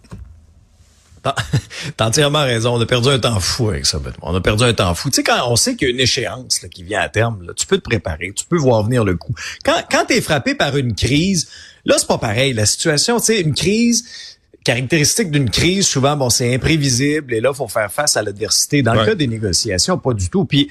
T'as 1.23 1.35
entièrement 2.07 2.43
raison. 2.45 2.75
On 2.77 2.81
a 2.81 2.87
perdu 2.87 3.09
un 3.09 3.19
temps 3.19 3.41
fou 3.41 3.71
avec 3.71 3.85
ça. 3.87 4.01
On 4.23 4.35
a 4.35 4.41
perdu 4.41 4.65
un 4.65 4.73
temps 4.73 4.95
fou. 4.95 5.11
Tu 5.11 5.17
sais, 5.17 5.23
quand 5.23 5.51
on 5.51 5.57
sait 5.57 5.75
qu'il 5.77 5.89
y 5.89 5.91
a 5.91 5.95
une 5.95 6.01
échéance 6.01 6.63
là, 6.63 6.69
qui 6.69 6.83
vient 6.85 7.01
à 7.01 7.09
terme, 7.09 7.43
là, 7.47 7.53
tu 7.55 7.67
peux 7.67 7.77
te 7.77 7.83
préparer, 7.83 8.33
tu 8.35 8.45
peux 8.47 8.57
voir 8.57 8.85
venir 8.85 9.05
le 9.05 9.17
coup. 9.17 9.35
Quand, 9.65 9.83
quand 9.91 10.05
tu 10.07 10.15
es 10.15 10.21
frappé 10.21 10.55
par 10.55 10.77
une 10.77 10.95
crise, 10.95 11.49
là, 11.85 11.97
c'est 11.99 12.07
pas 12.07 12.19
pareil. 12.19 12.53
La 12.55 12.65
situation, 12.67 13.19
tu 13.19 13.27
sais, 13.27 13.41
une 13.41 13.55
crise, 13.55 14.05
caractéristique 14.65 15.31
d'une 15.31 15.51
crise, 15.51 15.87
souvent, 15.87 16.17
bon, 16.17 16.31
c'est 16.31 16.55
imprévisible 16.55 17.35
et 17.35 17.41
là, 17.41 17.53
faut 17.53 17.69
faire 17.69 17.93
face 17.93 18.17
à 18.17 18.23
l'adversité. 18.23 18.83
Dans 18.83 18.93
Ouais. 18.93 19.01
le 19.01 19.07
cas 19.07 19.15
des 19.15 19.27
négociations, 19.27 19.99
pas 19.99 20.15
du 20.15 20.31
tout. 20.31 20.45
Puis, 20.45 20.69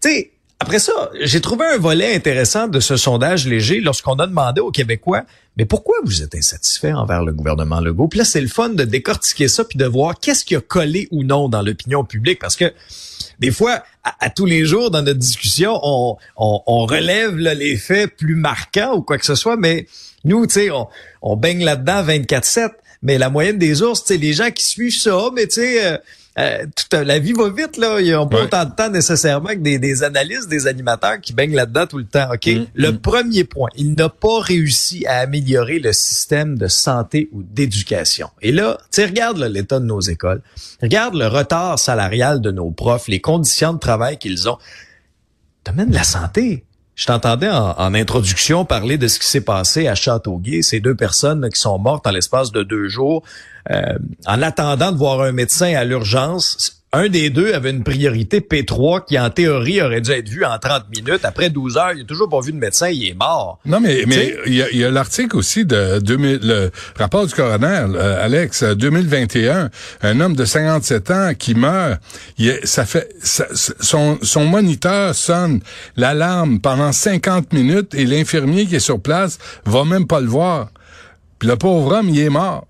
tu 0.00 0.10
sais, 0.10 0.30
après 0.60 0.78
ça, 0.78 1.10
j'ai 1.18 1.40
trouvé 1.40 1.64
un 1.64 1.78
volet 1.78 2.14
intéressant 2.14 2.68
de 2.68 2.80
ce 2.80 2.98
sondage 2.98 3.46
léger 3.46 3.80
lorsqu'on 3.80 4.14
a 4.16 4.26
demandé 4.26 4.60
aux 4.60 4.70
Québécois, 4.70 5.24
mais 5.56 5.64
pourquoi 5.64 5.96
vous 6.04 6.22
êtes 6.22 6.34
insatisfait 6.34 6.92
envers 6.92 7.24
le 7.24 7.32
gouvernement 7.32 7.80
Legault? 7.80 8.08
Puis 8.08 8.18
là, 8.18 8.26
c'est 8.26 8.42
le 8.42 8.48
fun 8.48 8.68
de 8.68 8.84
décortiquer 8.84 9.48
ça 9.48 9.64
puis 9.64 9.78
de 9.78 9.86
voir 9.86 10.20
qu'est-ce 10.20 10.44
qui 10.44 10.54
a 10.54 10.60
collé 10.60 11.08
ou 11.10 11.24
non 11.24 11.48
dans 11.48 11.62
l'opinion 11.62 12.04
publique 12.04 12.38
parce 12.38 12.56
que 12.56 12.72
des 13.38 13.50
fois, 13.50 13.82
à, 14.04 14.14
à 14.20 14.28
tous 14.28 14.44
les 14.44 14.66
jours 14.66 14.90
dans 14.90 15.00
notre 15.00 15.18
discussion, 15.18 15.80
on, 15.82 16.18
on, 16.36 16.60
on 16.66 16.84
relève 16.84 17.38
là, 17.38 17.54
les 17.54 17.78
faits 17.78 18.14
plus 18.14 18.36
marquants 18.36 18.94
ou 18.94 19.02
quoi 19.02 19.16
que 19.16 19.24
ce 19.24 19.34
soit, 19.34 19.56
mais 19.56 19.86
nous, 20.24 20.46
tu 20.46 20.54
sais, 20.54 20.70
on, 20.70 20.88
on 21.22 21.36
baigne 21.36 21.64
là-dedans 21.64 22.04
24-7. 22.04 22.68
Mais 23.02 23.16
la 23.16 23.30
moyenne 23.30 23.56
des 23.56 23.80
ours, 23.80 24.04
tu 24.04 24.12
sais, 24.12 24.20
les 24.20 24.34
gens 24.34 24.50
qui 24.50 24.62
suivent 24.62 25.00
ça, 25.00 25.30
mais 25.34 25.46
tu 25.46 25.54
sais, 25.54 25.86
euh, 25.86 25.96
euh, 26.38 26.64
toute 26.76 26.94
la 26.94 27.18
vie 27.18 27.32
va 27.32 27.50
vite, 27.50 27.76
là. 27.76 28.00
Ils 28.00 28.12
n'ont 28.12 28.26
pas 28.28 28.38
Ouais. 28.38 28.42
autant 28.44 28.64
de 28.64 28.70
temps 28.70 28.88
nécessairement 28.88 29.48
que 29.48 29.54
des, 29.56 29.78
des 29.78 30.02
analystes, 30.04 30.48
des 30.48 30.66
animateurs 30.68 31.20
qui 31.20 31.32
baignent 31.32 31.54
là-dedans 31.56 31.86
tout 31.86 31.98
le 31.98 32.04
temps. 32.04 32.28
OK? 32.32 32.46
Mm, 32.46 32.66
le 32.74 32.98
premier 32.98 33.44
point, 33.44 33.68
il 33.76 33.94
n'a 33.94 34.08
pas 34.08 34.40
réussi 34.40 35.04
à 35.06 35.18
améliorer 35.18 35.80
le 35.80 35.92
système 35.92 36.56
de 36.56 36.68
santé 36.68 37.28
ou 37.32 37.42
d'éducation. 37.42 38.30
Et 38.42 38.52
là, 38.52 38.78
tu 38.84 38.86
sais, 39.02 39.06
regarde 39.06 39.38
l'état 39.38 39.80
de 39.80 39.84
nos 39.86 40.00
écoles. 40.00 40.40
Regarde 40.80 41.14
le 41.14 41.26
retard 41.26 41.78
salarial 41.78 42.40
de 42.40 42.50
nos 42.52 42.70
profs, 42.70 43.08
les 43.08 43.20
conditions 43.20 43.72
de 43.74 43.78
travail 43.78 44.16
qu'ils 44.18 44.48
ont. 44.48 44.58
Domaine 45.64 45.90
de 45.90 45.94
la 45.94 46.04
santé. 46.04 46.64
Je 47.00 47.06
t'entendais 47.06 47.48
en, 47.48 47.94
introduction 47.94 48.66
parler 48.66 48.98
de 48.98 49.08
ce 49.08 49.18
qui 49.18 49.26
s'est 49.26 49.40
passé 49.40 49.88
à 49.88 49.94
Châteauguay, 49.94 50.60
ces 50.60 50.80
deux 50.80 50.94
personnes 50.94 51.48
qui 51.48 51.58
sont 51.58 51.78
mortes 51.78 52.06
en 52.06 52.10
l'espace 52.10 52.52
de 52.52 52.62
deux 52.62 52.88
jours, 52.88 53.22
euh, 53.70 53.96
en 54.26 54.42
attendant 54.42 54.92
de 54.92 54.98
voir 54.98 55.22
un 55.22 55.32
médecin 55.32 55.74
à 55.74 55.84
l'urgence. 55.84 56.79
Un 56.92 57.08
des 57.08 57.30
deux 57.30 57.54
avait 57.54 57.70
une 57.70 57.84
priorité 57.84 58.40
P3 58.40 59.04
qui, 59.06 59.16
en 59.16 59.30
théorie, 59.30 59.80
aurait 59.80 60.00
dû 60.00 60.10
être 60.10 60.28
vu 60.28 60.44
en 60.44 60.58
30 60.58 60.86
minutes. 60.94 61.24
Après 61.24 61.48
12 61.48 61.76
heures, 61.76 61.92
il 61.94 62.02
a 62.02 62.04
toujours 62.04 62.28
pas 62.28 62.40
vu 62.40 62.50
de 62.52 62.58
médecin, 62.58 62.88
il 62.88 63.06
est 63.06 63.14
mort. 63.14 63.60
Non, 63.64 63.78
mais 63.78 64.02
mais 64.08 64.36
il 64.46 64.54
y 64.54 64.62
a, 64.62 64.70
il 64.70 64.78
y 64.78 64.84
a 64.84 64.90
l'article 64.90 65.36
aussi 65.36 65.64
de 65.64 66.00
2000, 66.00 66.40
le 66.42 66.70
rapport 66.98 67.24
du 67.26 67.32
coroner, 67.32 67.86
euh, 67.94 68.24
Alex, 68.24 68.64
euh, 68.64 68.74
2021, 68.74 69.70
un 70.02 70.20
homme 70.20 70.34
de 70.34 70.44
57 70.44 71.10
ans 71.12 71.32
qui 71.38 71.54
meurt, 71.54 72.00
il 72.38 72.58
ça 72.64 72.84
fait 72.84 73.08
ça- 73.22 73.46
son 73.52 74.18
son 74.22 74.44
moniteur 74.46 75.14
sonne 75.14 75.60
l'alarme 75.96 76.58
pendant 76.60 76.90
50 76.90 77.52
minutes 77.52 77.94
et 77.94 78.04
l'infirmier 78.04 78.66
qui 78.66 78.74
est 78.76 78.80
sur 78.80 79.00
place 79.00 79.38
va 79.64 79.84
même 79.84 80.08
pas 80.08 80.20
le 80.20 80.26
voir. 80.26 80.70
Puis 81.38 81.48
le 81.48 81.54
pauvre 81.56 81.94
homme, 81.98 82.08
il 82.08 82.18
est 82.18 82.30
mort. 82.30 82.66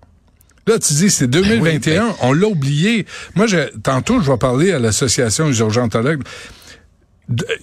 Là, 0.67 0.77
tu 0.79 0.93
dis, 0.93 1.09
c'est 1.09 1.27
2021, 1.27 2.15
on 2.21 2.33
l'a 2.33 2.47
oublié. 2.47 3.05
Moi, 3.35 3.47
je, 3.47 3.57
tantôt, 3.79 4.21
je 4.21 4.31
vais 4.31 4.37
parler 4.37 4.71
à 4.71 4.79
l'association 4.79 5.47
des 5.49 5.59
urgentologues. 5.59 6.21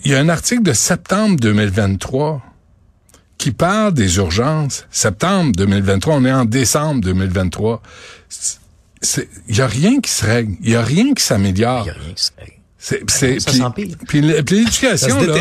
Il 0.05 0.11
y 0.13 0.15
a 0.15 0.19
un 0.19 0.29
article 0.29 0.63
de 0.63 0.73
septembre 0.73 1.37
2023 1.41 2.43
qui 3.37 3.53
parle 3.53 3.95
des 3.95 4.17
urgences. 4.17 4.87
Septembre 4.91 5.53
2023, 5.57 6.15
on 6.17 6.25
est 6.25 6.33
en 6.33 6.45
décembre 6.45 7.01
2023. 7.03 7.83
C'est- 8.29 8.59
c'est- 9.01 9.29
Il 9.49 9.57
y 9.57 9.61
a 9.61 9.67
rien 9.69 10.01
qui 10.01 10.11
se 10.11 10.25
règle. 10.27 10.57
Il 10.63 10.71
y 10.71 10.75
a 10.77 10.83
rien 10.83 11.15
qui 11.15 11.23
s'améliore. 11.23 11.85
Il 11.85 11.87
y 11.87 11.91
a 11.91 11.93
rien 11.95 12.15
qui 12.15 12.23
se 12.25 12.31
fait. 12.37 12.53
C'est, 12.81 13.03
c'est, 13.11 13.33
non, 13.35 13.41
ça 13.41 13.53
s'empire. 13.53 13.97
Puis 14.07 14.21
l'éducation, 14.21 15.21
là, 15.27 15.35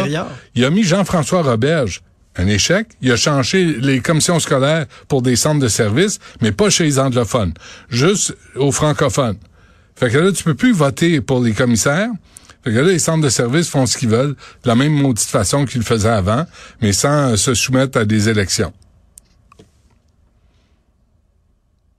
il 0.56 0.66
a 0.66 0.70
mis 0.70 0.84
Jean-François 0.84 1.44
Roberge. 1.44 2.02
Un 2.38 2.48
échec. 2.48 2.88
Il 3.02 3.12
a 3.12 3.16
changé 3.16 3.66
les 3.66 4.00
commissions 4.00 4.40
scolaires 4.40 4.86
pour 5.08 5.22
des 5.22 5.36
centres 5.36 5.60
de 5.60 5.68
services, 5.68 6.20
mais 6.42 6.52
pas 6.52 6.70
chez 6.70 6.84
les 6.84 7.00
anglophones. 7.00 7.54
Juste 7.90 8.36
aux 8.56 8.72
francophones. 8.72 9.38
Fait 9.96 10.10
que 10.12 10.18
là, 10.18 10.32
tu 10.32 10.44
peux 10.44 10.54
plus 10.54 10.74
voter 10.74 11.22
pour 11.22 11.42
les 11.42 11.54
commissaires. 11.54 12.10
Fait 12.64 12.72
que 12.72 12.78
là, 12.78 12.84
les 12.84 13.00
centres 13.00 13.24
de 13.24 13.30
services 13.30 13.70
font 13.70 13.86
ce 13.86 13.98
qu'ils 13.98 14.10
veulent, 14.10 14.36
de 14.64 14.68
la 14.68 14.76
même 14.76 14.94
maudite 14.94 15.28
façon 15.28 15.66
qu'ils 15.66 15.80
le 15.80 15.86
faisaient 15.86 16.10
avant, 16.10 16.46
mais 16.82 16.94
sans 16.94 17.32
euh, 17.32 17.36
se 17.36 17.54
soumettre 17.54 17.98
à 17.98 18.06
des 18.06 18.30
élections. 18.30 18.74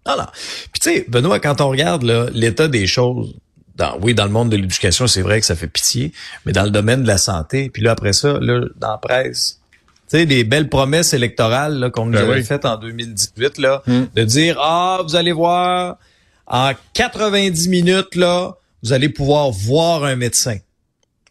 Non. 0.07 0.26
Puis 0.73 0.80
tu 0.80 0.90
sais, 0.90 1.07
Benoît, 1.09 1.38
quand 1.38 1.61
on 1.61 1.68
regarde 1.68 2.02
l'état 2.33 2.68
des 2.68 2.87
choses, 2.87 3.35
oui, 4.00 4.14
dans 4.14 4.25
le 4.25 4.30
monde 4.30 4.50
de 4.50 4.57
l'éducation, 4.57 5.07
c'est 5.07 5.23
vrai 5.23 5.40
que 5.40 5.47
ça 5.47 5.54
fait 5.54 5.68
pitié, 5.68 6.12
mais 6.45 6.52
dans 6.52 6.64
le 6.64 6.71
domaine 6.71 7.02
de 7.02 7.09
la 7.09 7.18
santé, 7.18 7.71
puis 7.71 7.83
là, 7.83 7.92
après 7.92 8.12
ça, 8.12 8.38
là, 8.40 8.66
dans 8.76 8.90
la 8.90 8.99
presse, 8.99 9.58
sais, 10.17 10.27
des 10.27 10.45
belles 10.45 10.69
promesses 10.69 11.12
électorales 11.12 11.79
là, 11.79 11.91
qu'on 11.91 12.07
nous 12.07 12.12
Ben 12.12 12.25
avait 12.25 12.41
oui. 12.41 12.45
faites 12.45 12.65
en 12.65 12.77
2018, 12.77 13.59
là, 13.59 13.83
de 13.87 14.25
dire, 14.25 14.59
ah, 14.61 15.00
vous 15.05 15.17
allez 15.17 15.33
voir, 15.33 15.97
en 16.47 16.73
90 16.95 17.69
minutes, 17.69 18.15
là, 18.15 18.57
vous 18.83 18.93
allez 18.93 19.09
pouvoir 19.09 19.50
voir 19.50 20.05
un 20.05 20.17
médecin. 20.17 20.57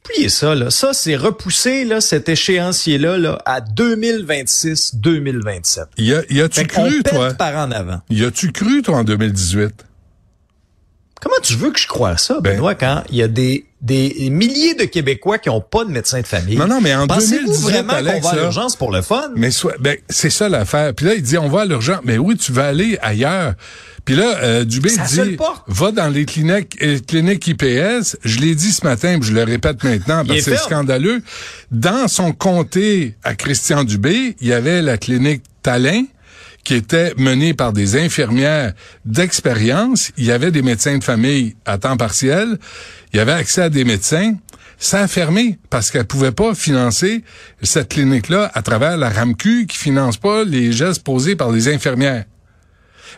Oubliez 0.09 0.29
ça, 0.29 0.55
là. 0.55 0.69
Ça, 0.69 0.93
c'est 0.93 1.15
repoussé, 1.17 1.83
là, 1.83 1.99
cet 2.01 2.29
échéancier-là, 2.29 3.17
là, 3.17 3.41
à 3.45 3.59
2026-2027. 3.61 5.85
Y, 5.97 6.13
a, 6.13 6.21
y 6.29 6.41
a-tu 6.41 6.65
cru, 6.67 7.01
pète 7.03 7.13
toi? 7.13 7.33
par 7.33 7.55
en 7.57 7.71
avant. 7.71 8.01
Y 8.09 8.23
a-tu 8.23 8.51
cru, 8.51 8.81
toi, 8.81 8.97
en 8.99 9.03
2018? 9.03 9.85
Comment 11.21 11.35
tu 11.41 11.55
veux 11.55 11.71
que 11.71 11.79
je 11.79 11.87
croie 11.87 12.17
ça, 12.17 12.39
Ben- 12.41 12.55
Benoît, 12.55 12.75
quand 12.75 13.03
il 13.09 13.15
y 13.17 13.23
a 13.23 13.27
des, 13.27 13.65
des 13.81 14.29
milliers 14.31 14.73
de 14.73 14.85
Québécois 14.85 15.37
qui 15.37 15.49
n'ont 15.49 15.61
pas 15.61 15.85
de 15.85 15.91
médecin 15.91 16.21
de 16.21 16.25
famille? 16.25 16.57
Non, 16.57 16.67
non, 16.67 16.81
mais 16.81 16.95
en 16.95 17.05
Pensez-vous 17.05 17.45
2018, 17.45 17.71
vraiment 17.71 17.93
Alex, 17.93 18.21
qu'on 18.21 18.27
va 18.27 18.33
à 18.33 18.41
l'urgence 18.41 18.75
pour 18.75 18.91
le 18.91 19.01
fun? 19.01 19.31
Mais 19.35 19.51
soit, 19.51 19.75
ben, 19.79 19.97
c'est 20.09 20.29
ça 20.29 20.49
l'affaire. 20.49 20.93
Puis 20.93 21.05
là, 21.05 21.13
il 21.13 21.21
dit, 21.21 21.37
on 21.37 21.49
va 21.49 21.61
à 21.61 21.65
l'urgence. 21.65 21.99
Mais 22.03 22.17
oui, 22.17 22.35
tu 22.37 22.51
vas 22.51 22.67
aller 22.67 22.97
ailleurs. 23.01 23.53
Puis 24.03 24.15
là, 24.15 24.37
euh, 24.41 24.63
Dubé 24.63 24.89
dit, 24.89 25.37
va 25.67 25.91
dans 25.91 26.07
les 26.07 26.25
cliniques, 26.25 26.77
euh, 26.81 26.97
cliniques 27.05 27.45
IPS. 27.45 28.17
Je 28.23 28.39
l'ai 28.39 28.55
dit 28.55 28.71
ce 28.71 28.85
matin, 28.85 29.19
puis 29.19 29.29
je 29.29 29.35
le 29.35 29.43
répète 29.43 29.83
maintenant 29.83 30.23
parce 30.25 30.39
que 30.39 30.55
c'est 30.55 30.57
scandaleux. 30.57 31.21
Dans 31.71 32.07
son 32.07 32.31
comté 32.31 33.15
à 33.23 33.35
Christian 33.35 33.83
Dubé, 33.83 34.37
il 34.39 34.47
y 34.47 34.53
avait 34.53 34.81
la 34.81 34.97
clinique 34.97 35.43
Talin 35.61 36.03
qui 36.67 36.75
était 36.75 37.13
menée 37.15 37.53
par 37.53 37.71
des 37.71 37.95
infirmières 37.95 38.73
d'expérience. 39.05 40.11
Il 40.17 40.25
y 40.25 40.33
avait 40.33 40.51
des 40.51 40.61
médecins 40.61 40.97
de 40.97 41.03
famille 41.03 41.55
à 41.65 41.77
temps 41.77 41.95
partiel. 41.95 42.59
Il 43.13 43.17
y 43.17 43.19
avait 43.21 43.31
accès 43.31 43.61
à 43.61 43.69
des 43.69 43.85
médecins. 43.85 44.33
Ça 44.77 45.03
a 45.03 45.07
parce 45.69 45.91
qu'elle 45.91 46.05
pouvait 46.05 46.33
pas 46.33 46.53
financer 46.55 47.23
cette 47.63 47.87
clinique-là 47.87 48.51
à 48.53 48.61
travers 48.63 48.97
la 48.97 49.09
RAMQ 49.09 49.65
qui 49.67 49.77
finance 49.77 50.17
pas 50.17 50.43
les 50.43 50.73
gestes 50.73 51.05
posés 51.05 51.37
par 51.37 51.51
les 51.51 51.73
infirmières. 51.73 52.25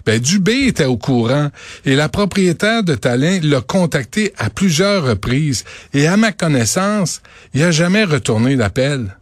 Ben, 0.05 0.19
Dubé 0.19 0.67
était 0.67 0.85
au 0.85 0.97
courant 0.97 1.49
et 1.85 1.95
la 1.95 2.07
propriétaire 2.07 2.83
de 2.83 2.93
Talin 2.93 3.39
l'a 3.41 3.61
contacté 3.61 4.31
à 4.37 4.51
plusieurs 4.51 5.03
reprises 5.03 5.65
et 5.95 6.05
à 6.05 6.17
ma 6.17 6.31
connaissance, 6.31 7.23
il 7.55 7.63
a 7.63 7.71
jamais 7.71 8.03
retourné 8.03 8.55
l'appel. 8.55 9.18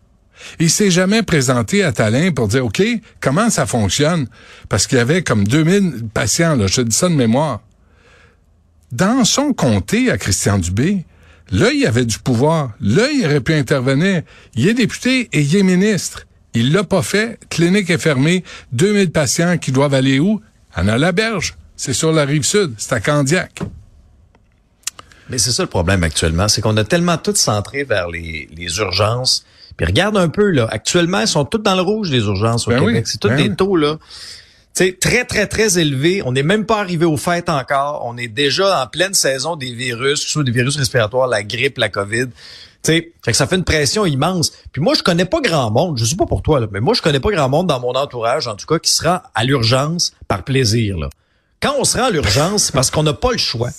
Il 0.60 0.70
s'est 0.70 0.91
jamais 0.91 1.24
présenté 1.24 1.84
à 1.84 1.91
Talin 1.91 2.32
pour 2.32 2.48
dire, 2.48 2.65
OK, 2.65 2.82
comment 3.20 3.50
ça 3.50 3.65
fonctionne? 3.65 4.27
Parce 4.70 4.88
qu'il 4.88 4.98
y 4.98 5.01
avait 5.01 5.24
comme 5.24 5.48
2000 5.48 6.06
patients, 6.13 6.56
là, 6.56 6.67
je 6.67 6.82
dis 6.82 6.96
ça 6.96 7.10
de 7.10 7.15
mémoire. 7.15 7.62
Dans 8.91 9.25
son 9.25 9.53
comté 9.53 10.10
à 10.12 10.17
Christian 10.17 10.58
Dubé, 10.58 11.06
là, 11.51 11.72
il 11.72 11.86
avait 11.86 12.06
du 12.06 12.20
pouvoir. 12.20 12.72
Là, 12.79 13.10
il 13.12 13.25
aurait 13.25 13.41
pu 13.41 13.53
intervenir. 13.53 14.22
Il 14.56 14.67
est 14.67 14.74
député 14.74 15.29
et 15.34 15.41
il 15.41 15.56
est 15.56 15.63
ministre. 15.63 16.25
Il 16.53 16.72
l'a 16.72 16.84
pas 16.84 17.01
fait. 17.01 17.39
Clinique 17.50 17.89
est 17.89 17.98
fermée. 17.98 18.44
2000 18.72 19.12
patients 19.12 19.58
qui 19.58 19.72
doivent 19.72 19.94
aller 19.94 20.20
où? 20.20 20.41
À 20.74 20.84
la 20.84 21.12
berge. 21.12 21.56
C'est 21.75 21.94
sur 21.94 22.12
la 22.12 22.25
rive 22.25 22.44
sud. 22.44 22.74
C'est 22.77 22.94
à 22.94 23.00
Candiac. 23.00 23.60
Mais 25.29 25.38
c'est 25.38 25.51
ça 25.51 25.63
le 25.63 25.70
problème 25.70 26.03
actuellement, 26.03 26.48
c'est 26.48 26.62
qu'on 26.62 26.77
a 26.77 26.86
tellement 26.86 27.17
tout 27.17 27.36
centré 27.36 27.84
vers 27.84 28.08
les 28.10 28.48
urgences. 28.77 29.46
Puis 29.77 29.86
regarde 29.86 30.17
un 30.17 30.29
peu, 30.29 30.50
là, 30.50 30.67
actuellement, 30.69 31.22
ils 31.22 31.27
sont 31.27 31.46
tous 31.46 31.60
dans 31.60 31.75
le 31.75 31.81
rouge, 31.81 32.10
les 32.12 32.24
urgences 32.24 32.67
au 32.67 32.72
Ben 32.72 32.79
Québec. 32.79 32.96
oui, 32.96 33.01
c'est 33.05 33.19
tous 33.19 33.29
ben 33.29 33.38
des 33.38 33.55
taux, 33.55 33.75
là. 33.75 33.98
Sais, 34.74 34.96
très, 35.00 35.25
très, 35.25 35.48
très 35.48 35.79
élevés. 35.79 36.22
On 36.25 36.31
n'est 36.31 36.43
même 36.43 36.65
pas 36.65 36.79
arrivé 36.79 37.05
aux 37.05 37.17
fêtes 37.17 37.50
encore. 37.50 38.03
On 38.05 38.15
est 38.17 38.27
déjà 38.27 38.84
en 38.84 38.88
pleine 38.88 39.13
saison 39.13 39.55
des 39.55 39.72
virus, 39.72 40.19
que 40.19 40.25
ce 40.25 40.31
soit 40.34 40.43
des 40.43 40.51
virus 40.51 40.75
respiratoires, 40.77 41.27
la 41.27 41.43
grippe, 41.43 41.77
la 41.77 41.89
COVID. 41.89 42.27
Fait 42.84 43.12
que 43.25 43.34
ça 43.34 43.48
fait 43.48 43.55
une 43.55 43.63
pression 43.63 44.05
immense. 44.05 44.51
Puis 44.72 44.81
moi, 44.81 44.93
je 44.93 45.03
connais 45.03 45.25
pas 45.25 45.41
grand 45.41 45.72
monde, 45.72 45.98
je 45.98 46.05
sais 46.05 46.15
pas 46.15 46.25
pour 46.25 46.41
toi, 46.41 46.60
là, 46.60 46.67
mais 46.72 46.79
moi, 46.79 46.93
je 46.93 47.01
connais 47.01 47.19
pas 47.19 47.31
grand 47.31 47.50
monde 47.50 47.67
dans 47.67 47.79
mon 47.79 47.93
entourage, 47.93 48.48
en 48.48 48.55
tout 48.55 48.65
cas, 48.65 48.79
qui 48.79 48.91
sera 48.91 49.24
à 49.36 49.43
l'urgence 49.43 50.13
par 50.27 50.43
plaisir, 50.43 50.98
là. 50.98 51.10
Quand 51.62 51.74
on 51.80 51.84
se 51.84 51.98
rend 51.98 52.06
à 52.06 52.10
l'urgence, 52.12 52.66
c'est 52.66 52.74
parce 52.74 52.92
qu'on 52.92 53.02
n'a 53.04 53.14
pas 53.14 53.32
le 53.32 53.38
choix. 53.40 53.72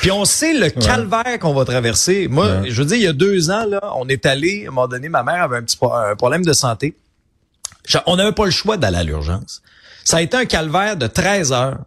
Puis 0.00 0.10
on 0.10 0.24
sait 0.24 0.52
le 0.54 0.70
calvaire 0.70 1.38
qu'on 1.40 1.54
va 1.54 1.64
traverser. 1.64 2.26
Moi, 2.28 2.62
je 2.68 2.82
veux 2.82 2.88
dire, 2.88 2.96
il 2.96 3.02
y 3.04 3.06
a 3.06 3.12
deux 3.12 3.50
ans, 3.50 3.64
là, 3.64 3.80
on 3.96 4.08
est 4.08 4.26
allé, 4.26 4.64
à 4.64 4.68
un 4.68 4.72
moment 4.72 4.88
donné, 4.88 5.08
ma 5.08 5.22
mère 5.22 5.42
avait 5.42 5.56
un 5.58 5.62
petit 5.62 5.78
un 5.80 6.16
problème 6.16 6.44
de 6.44 6.52
santé. 6.52 6.96
On 8.06 8.16
n'avait 8.16 8.32
pas 8.32 8.44
le 8.44 8.50
choix 8.50 8.76
d'aller 8.76 8.98
à 8.98 9.04
l'urgence. 9.04 9.62
Ça 10.04 10.16
a 10.18 10.20
été 10.22 10.36
un 10.36 10.44
calvaire 10.46 10.96
de 10.96 11.06
13 11.06 11.52
heures. 11.52 11.78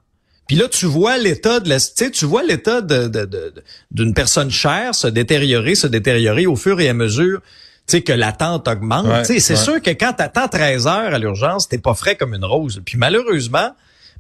Puis 0.48 0.56
là, 0.58 0.68
tu 0.70 0.86
vois 0.86 1.18
l'état 1.18 1.60
de 1.60 1.70
la, 1.70 1.80
tu 1.80 2.12
tu 2.12 2.26
vois 2.26 2.44
l'état 2.44 2.82
de, 2.82 3.08
de- 3.08 3.26
de- 3.26 3.26
de- 3.26 3.64
d'une 3.92 4.14
personne 4.14 4.52
chère 4.52 4.94
se 4.96 5.08
détériorer, 5.08 5.76
se 5.76 5.88
détériorer 5.88 6.46
au 6.48 6.56
fur 6.56 6.80
et 6.82 6.90
à 6.90 6.94
mesure, 6.94 7.40
tu 7.88 7.98
sais, 7.98 8.02
que 8.02 8.12
l'attente 8.14 8.68
augmente. 8.68 9.06
Ouais, 9.08 9.22
Tu 9.22 9.34
sais, 9.36 9.40
c'est 9.40 9.56
sûr 9.56 9.82
que 9.82 9.90
quand 9.92 10.14
t'attends 10.14 10.48
13 10.50 10.88
heures 10.88 11.14
à 11.14 11.18
l'urgence, 11.20 11.68
t'es 11.70 11.78
pas 11.78 11.94
frais 11.94 12.16
comme 12.16 12.34
une 12.34 12.44
rose. 12.46 12.82
Puis 12.86 12.98
malheureusement, 12.98 13.72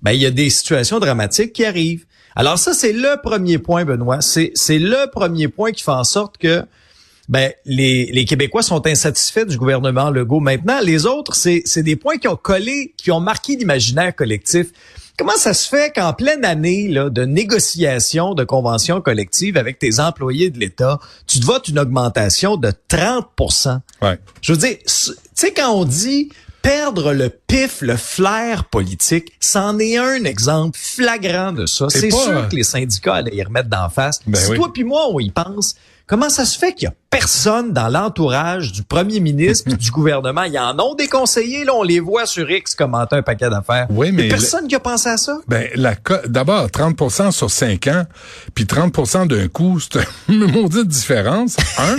ben, 0.03 0.11
il 0.11 0.21
y 0.21 0.25
a 0.25 0.31
des 0.31 0.49
situations 0.49 0.99
dramatiques 0.99 1.53
qui 1.53 1.65
arrivent. 1.65 2.05
Alors 2.35 2.57
ça, 2.57 2.73
c'est 2.73 2.93
le 2.93 3.21
premier 3.21 3.57
point, 3.57 3.85
Benoît. 3.85 4.21
C'est, 4.21 4.51
c'est 4.55 4.79
le 4.79 5.09
premier 5.11 5.47
point 5.47 5.71
qui 5.71 5.83
fait 5.83 5.91
en 5.91 6.03
sorte 6.03 6.37
que 6.37 6.63
ben, 7.29 7.51
les, 7.65 8.11
les 8.11 8.25
Québécois 8.25 8.63
sont 8.63 8.85
insatisfaits 8.85 9.45
du 9.45 9.57
gouvernement 9.57 10.09
Legault. 10.09 10.41
Maintenant, 10.41 10.79
les 10.81 11.05
autres, 11.05 11.35
c'est, 11.35 11.61
c'est 11.65 11.83
des 11.83 11.95
points 11.95 12.17
qui 12.17 12.27
ont 12.27 12.35
collé, 12.35 12.93
qui 12.97 13.11
ont 13.11 13.21
marqué 13.21 13.55
l'imaginaire 13.55 14.13
collectif. 14.13 14.67
Comment 15.17 15.37
ça 15.37 15.53
se 15.53 15.69
fait 15.69 15.93
qu'en 15.95 16.13
pleine 16.13 16.43
année 16.43 16.87
là, 16.87 17.09
de 17.09 17.23
négociation 17.23 18.33
de 18.33 18.43
conventions 18.43 18.99
collectives 18.99 19.57
avec 19.57 19.77
tes 19.77 19.99
employés 19.99 20.49
de 20.49 20.59
l'État, 20.59 20.99
tu 21.27 21.39
te 21.39 21.45
votes 21.45 21.67
une 21.67 21.79
augmentation 21.79 22.57
de 22.57 22.73
30% 22.89 23.79
Ouais. 24.01 24.17
je 24.41 24.53
veux 24.53 24.57
dire, 24.57 24.77
tu 24.79 25.13
sais, 25.35 25.53
quand 25.53 25.71
on 25.71 25.85
dit 25.85 26.29
perdre 26.63 27.13
le 27.13 27.29
pif, 27.29 27.81
le 27.81 27.97
flair 27.97 28.65
politique, 28.65 29.33
c'en 29.39 29.77
est 29.77 29.97
un 29.97 30.23
exemple 30.23 30.79
flagrant 30.81 31.51
de 31.51 31.67
ça. 31.67 31.87
C'est 31.89 32.09
sûr 32.09 32.29
euh, 32.29 32.47
que 32.47 32.55
les 32.55 32.63
syndicats 32.63 33.15
allaient 33.15 33.35
y 33.35 33.43
remettre 33.43 33.69
d'en 33.69 33.89
face. 33.89 34.21
Ben 34.25 34.39
si 34.39 34.51
oui. 34.51 34.57
toi 34.57 34.73
puis 34.73 34.83
moi, 34.83 35.07
on 35.09 35.19
y 35.19 35.29
pense, 35.29 35.75
comment 36.13 36.29
ça 36.29 36.45
se 36.45 36.59
fait 36.59 36.75
qu'il 36.75 36.83
y 36.83 36.87
a 36.87 36.93
personne 37.09 37.73
dans 37.73 37.87
l'entourage 37.87 38.71
du 38.71 38.83
premier 38.83 39.19
ministre 39.19 39.65
puis 39.65 39.75
du 39.75 39.89
gouvernement? 39.99 40.43
Il 40.43 40.53
y 40.53 40.59
en 40.59 40.77
ont 40.77 40.93
des 40.93 41.07
conseillers, 41.07 41.65
là, 41.65 41.73
on 41.73 41.81
les 41.81 41.99
voit 41.99 42.27
sur 42.27 42.51
X 42.51 42.75
commenter 42.75 43.15
un 43.15 43.23
paquet 43.23 43.49
d'affaires. 43.49 43.87
Oui, 43.89 44.09
Il 44.09 44.13
y 44.13 44.19
a 44.19 44.21
mais 44.21 44.27
personne 44.27 44.67
qui 44.67 44.75
a 44.75 44.79
pensé 44.79 45.09
à 45.09 45.17
ça? 45.17 45.39
Ben, 45.47 45.69
la 45.73 45.95
d'abord, 46.27 46.67
30% 46.67 47.31
sur 47.31 47.49
5 47.49 47.87
ans, 47.87 48.03
puis 48.53 48.65
30% 48.65 49.25
d'un 49.25 49.47
coup, 49.47 49.79
c'est 49.79 50.07
une 50.29 50.51
maudite 50.51 50.87
différence. 50.87 51.57
Un. 51.79 51.95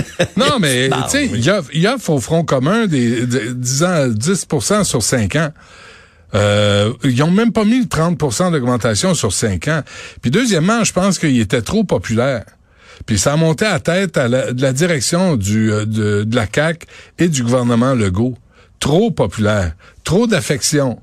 non, 0.38 0.58
mais, 0.58 0.88
tu 0.88 1.10
sais, 1.10 1.26
il 1.26 1.44
y 1.44 1.50
a, 1.50 1.60
il 1.74 1.82
y 1.82 1.86
a 1.86 1.96
au 2.08 2.20
Front 2.20 2.44
commun 2.44 2.86
des, 2.86 3.26
des 3.26 3.52
10, 3.52 3.82
ans, 3.82 4.08
10% 4.08 4.84
sur 4.84 5.02
5 5.02 5.36
ans. 5.36 5.50
Euh, 6.34 6.92
ils 7.04 7.22
ont 7.22 7.30
même 7.30 7.52
pas 7.52 7.64
mis 7.64 7.80
le 7.80 7.86
30% 7.86 8.52
d'augmentation 8.52 9.14
sur 9.14 9.32
cinq 9.32 9.68
ans. 9.68 9.82
Puis 10.20 10.30
deuxièmement, 10.30 10.84
je 10.84 10.92
pense 10.92 11.18
qu'il 11.18 11.40
était 11.40 11.62
trop 11.62 11.84
populaire. 11.84 12.44
Puis 13.06 13.18
ça 13.18 13.32
a 13.32 13.36
monté 13.36 13.64
à 13.64 13.80
tête 13.80 14.16
à 14.16 14.28
la, 14.28 14.52
de 14.52 14.62
la 14.62 14.72
direction 14.72 15.38
euh, 15.38 15.84
de, 15.84 16.34
la 16.34 16.46
CAC 16.46 16.86
et 17.18 17.28
du 17.28 17.42
gouvernement 17.42 17.94
Legault. 17.94 18.36
Trop 18.80 19.10
populaire, 19.10 19.74
trop 20.04 20.26
d'affection. 20.26 21.00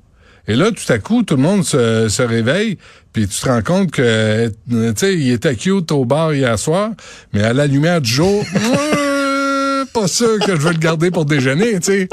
Et 0.47 0.55
là, 0.55 0.71
tout 0.71 0.91
à 0.91 0.99
coup, 0.99 1.23
tout 1.23 1.35
le 1.35 1.41
monde 1.41 1.65
se, 1.65 2.07
se 2.07 2.21
réveille, 2.21 2.77
puis 3.11 3.27
tu 3.27 3.41
te 3.41 3.49
rends 3.49 3.63
compte 3.63 3.91
que, 3.91 4.01
euh, 4.01 4.49
tu 4.67 4.93
sais, 4.95 5.15
il 5.15 5.31
était 5.31 5.55
cute 5.55 5.91
au 5.91 6.05
bar 6.05 6.33
hier 6.33 6.57
soir, 6.59 6.91
mais 7.33 7.43
à 7.43 7.51
la 7.51 7.65
lumière 7.65 7.99
du 7.99 8.09
jour, 8.09 8.45
pas 9.93 10.07
sûr 10.07 10.39
que 10.39 10.55
je 10.55 10.61
veux 10.61 10.73
le 10.73 10.77
garder 10.77 11.09
pour 11.09 11.25
déjeuner, 11.25 11.79
tu 11.79 11.83
sais. 11.83 12.09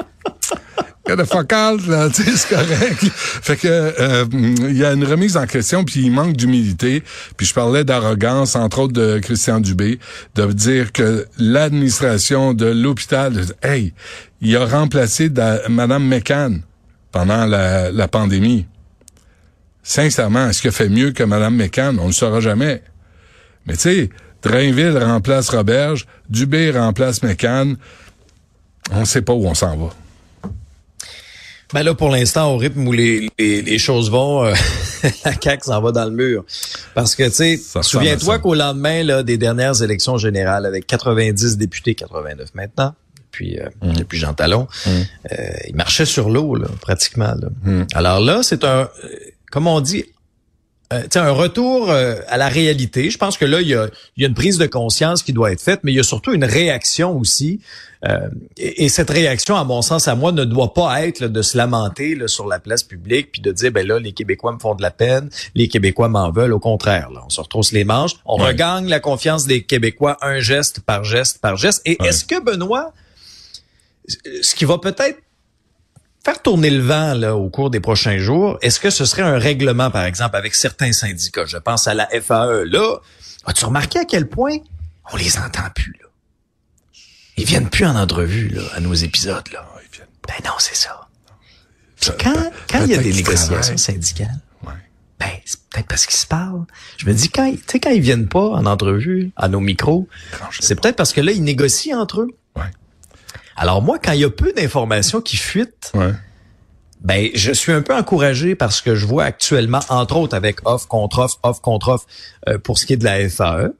De 1.09 1.25
focal, 1.25 1.79
c'est 2.13 2.49
correct. 2.49 3.05
Fait 3.15 3.57
que 3.57 3.69
euh, 3.69 4.25
il 4.33 4.77
y 4.77 4.85
a 4.85 4.93
une 4.93 5.05
remise 5.05 5.37
en 5.37 5.47
question, 5.47 5.85
puis 5.85 6.03
il 6.05 6.13
manque 6.13 6.37
d'humilité. 6.37 7.03
Puis 7.37 7.47
je 7.47 7.55
parlais 7.55 7.85
d'arrogance, 7.85 8.57
entre 8.57 8.81
autres 8.81 8.93
de 8.93 9.19
Christian 9.19 9.61
Dubé, 9.61 9.99
de 10.37 10.53
dire 10.53 10.93
que 10.93 11.27
l'administration 11.39 12.55
de 12.55 12.67
l'hôpital, 12.67 13.33
hey, 13.63 13.93
il 14.41 14.57
a 14.57 14.65
remplacé 14.65 15.31
Madame 15.69 16.07
McCann 16.07 16.63
pendant 17.11 17.47
la, 17.47 18.09
pandémie. 18.09 18.67
Sincèrement, 19.83 20.49
est-ce 20.49 20.63
qu'il 20.63 20.71
fait 20.71 20.89
mieux 20.89 21.11
que 21.11 21.25
Madame 21.25 21.57
McCann? 21.57 21.99
On 21.99 22.05
ne 22.05 22.09
le 22.09 22.13
saura 22.13 22.41
jamais. 22.41 22.83
Mais 23.67 23.75
tu 23.75 23.81
sais, 23.81 24.11
Drainville 24.43 24.99
remplace 24.99 25.49
Roberge, 25.51 26.07
Dubé 26.29 26.71
remplace 26.71 27.23
McCann. 27.23 27.77
On 28.93 29.01
ne 29.01 29.05
sait 29.05 29.23
pas 29.23 29.33
où 29.33 29.47
on 29.47 29.55
s'en 29.55 29.77
va. 29.77 29.91
Ben 31.73 31.83
là, 31.83 31.95
pour 31.95 32.11
l'instant, 32.11 32.53
au 32.53 32.59
rythme 32.59 32.87
où 32.87 32.93
les, 32.93 33.31
les, 33.39 33.79
choses 33.79 34.11
vont, 34.11 34.45
euh, 34.45 34.53
la 35.25 35.33
CAQ 35.41 35.65
s'en 35.65 35.81
va 35.81 35.91
dans 35.91 36.05
le 36.05 36.11
mur. 36.11 36.45
Parce 36.95 37.15
que, 37.15 37.25
tu 37.25 37.59
sais, 37.59 37.83
souviens-toi 37.83 38.39
qu'au 38.41 38.55
lendemain 38.55 39.03
là, 39.03 39.23
des 39.23 39.39
dernières 39.39 39.83
élections 39.83 40.19
générales, 40.19 40.67
avec 40.67 40.87
90 40.87 41.57
députés, 41.57 41.95
89 41.95 42.55
maintenant, 42.55 42.95
puis 43.31 43.59
euh, 43.59 43.69
mm. 43.83 43.93
depuis 43.95 44.19
Jean 44.19 44.35
Talon, 44.35 44.69
mm. 44.85 44.91
euh, 44.91 45.37
il 45.69 45.77
marchait 45.77 46.05
sur 46.05 46.29
l'eau, 46.29 46.57
là, 46.57 46.69
pratiquement. 46.81 47.35
Là. 47.35 47.49
Mm. 47.63 47.87
Alors 47.95 48.21
là, 48.21 48.43
c'est 48.43 48.65
un, 48.65 48.91
comme 49.51 49.67
on 49.67 49.81
dit, 49.81 50.05
euh, 50.93 51.03
un 51.15 51.31
retour 51.31 51.91
euh, 51.91 52.17
à 52.29 52.37
la 52.37 52.49
réalité. 52.49 53.11
Je 53.11 53.19
pense 53.19 53.37
que 53.37 53.45
là, 53.45 53.61
il 53.61 53.69
y, 53.69 53.75
a, 53.75 53.89
une 54.17 54.35
prise 54.35 54.59
de 54.59 54.67
conscience 54.67 55.23
qui 55.23 55.33
doit 55.33 55.53
être 55.53 55.61
faite, 55.61 55.81
mais 55.83 55.93
il 55.93 55.97
y 55.97 56.01
a 56.01 56.05
surtout 56.05 56.33
une 56.33 56.45
réaction 56.45 57.17
aussi. 57.17 57.61
Euh, 58.07 58.29
et, 58.57 58.89
cette 58.89 59.11
réaction, 59.11 59.57
à 59.57 59.65
mon 59.65 59.81
sens, 59.81 60.09
à 60.09 60.15
moi, 60.15 60.33
ne 60.33 60.45
doit 60.45 60.75
pas 60.75 61.07
être 61.07 61.27
de 61.27 61.43
se 61.43 61.57
lamenter 61.57 62.19
sur 62.27 62.47
la 62.47 62.59
place 62.59 62.83
publique 62.83 63.33
puis 63.33 63.41
de 63.41 63.53
dire, 63.53 63.71
ben 63.71 63.87
là, 63.87 63.99
les 63.99 64.13
Québécois 64.13 64.53
me 64.53 64.59
font 64.59 64.75
de 64.75 64.83
la 64.83 64.91
peine, 64.91 65.31
les 65.55 65.69
Québécois 65.69 66.09
m'en 66.09 66.31
veulent. 66.31 66.53
Au 66.53 66.59
contraire, 66.59 67.11
là, 67.11 67.23
on 67.25 67.31
se 67.31 67.41
retrousse 67.41 67.73
les 67.73 67.85
manches, 67.85 68.17
on 68.25 68.37
regagne 68.37 68.89
la 68.89 69.01
confiance 69.01 69.47
des 69.47 69.63
Québécois 69.63 70.19
un 70.21 70.41
geste 70.41 70.81
par 70.81 71.05
geste 71.05 71.39
par 71.39 71.57
geste. 71.57 71.81
Et 71.85 71.97
est-ce 72.05 72.25
que, 72.25 72.43
Benoît, 72.43 72.93
ce 74.43 74.55
qui 74.55 74.65
va 74.65 74.79
peut-être 74.79 75.19
faire 76.25 76.41
tourner 76.43 76.71
le 76.71 76.83
vent 76.83 77.15
là, 77.15 77.37
au 77.37 77.49
cours 77.49 77.71
des 77.71 77.81
prochains 77.81 78.19
jours, 78.19 78.59
est-ce 78.63 78.81
que 78.81 78.91
ce 78.91 79.05
serait 79.05 79.23
un 79.23 79.39
règlement, 79.39 79.91
par 79.91 80.05
exemple, 80.05 80.37
avec 80.37 80.55
certains 80.55 80.93
syndicats? 80.93 81.47
Je 81.47 81.59
pense 81.59 81.87
à 81.87 81.95
la 81.95 82.09
FAE. 82.09 82.65
Là, 82.65 82.99
as-tu 83.47 83.65
remarqué 83.65 83.99
à 83.99 84.05
quel 84.05 84.29
point 84.29 84.57
on 85.13 85.17
les 85.17 85.39
entend 85.39 85.69
plus? 85.75 85.97
Là? 86.01 86.09
Ils 87.37 87.45
viennent 87.45 87.69
plus 87.69 87.87
en 87.87 87.97
entrevue 87.97 88.49
là, 88.49 88.63
à 88.75 88.81
nos 88.81 88.95
épisodes. 88.95 89.49
Là. 89.53 89.67
Ben 90.29 90.35
non, 90.45 90.53
c'est 90.59 90.77
ça. 90.77 91.09
Puis 92.01 92.11
quand, 92.23 92.51
quand 92.69 92.85
il 92.85 92.91
y 92.91 92.95
a 92.95 92.99
des 92.99 93.13
négociations 93.13 93.77
syndicales, 93.77 94.41
ben, 95.19 95.31
c'est 95.45 95.61
peut-être 95.71 95.87
parce 95.87 96.07
qu'ils 96.07 96.17
se 96.17 96.27
parlent. 96.27 96.65
Je 96.97 97.07
me 97.07 97.13
dis, 97.13 97.29
quand, 97.29 97.53
quand 97.75 97.91
ils 97.91 98.01
viennent 98.01 98.29
pas 98.29 98.45
en 98.45 98.67
entrevue, 98.67 99.31
à 99.37 99.49
nos 99.49 99.61
micros, 99.61 100.09
c'est 100.59 100.75
peut-être 100.81 100.97
parce 100.97 101.13
que 101.13 101.21
là, 101.21 101.31
ils 101.31 101.45
négocient 101.45 102.01
entre 102.01 102.23
eux. 102.23 102.29
Alors 103.57 103.83
moi, 103.83 103.99
quand 103.99 104.13
il 104.13 104.21
y 104.21 104.25
a 104.25 104.31
peu 104.31 104.53
d'informations 104.53 105.21
qui 105.21 105.37
fuitent, 105.37 105.93
ben 107.01 107.31
je 107.35 107.53
suis 107.53 107.73
un 107.73 107.83
peu 107.83 107.95
encouragé 107.95 108.55
parce 108.55 108.81
que 108.81 108.95
je 108.95 109.07
vois 109.07 109.25
actuellement, 109.25 109.81
entre 109.89 110.17
autres 110.17 110.37
avec 110.37 110.67
offre 110.67 110.87
contre 110.89 111.19
offre, 111.19 111.39
offre 111.43 111.61
contre 111.61 111.89
offre, 111.89 112.07
euh, 112.49 112.59
pour 112.59 112.79
ce 112.79 112.87
qui 112.87 112.93
est 112.93 112.97
de 112.97 113.05
la 113.05 113.29
FAE. 113.29 113.73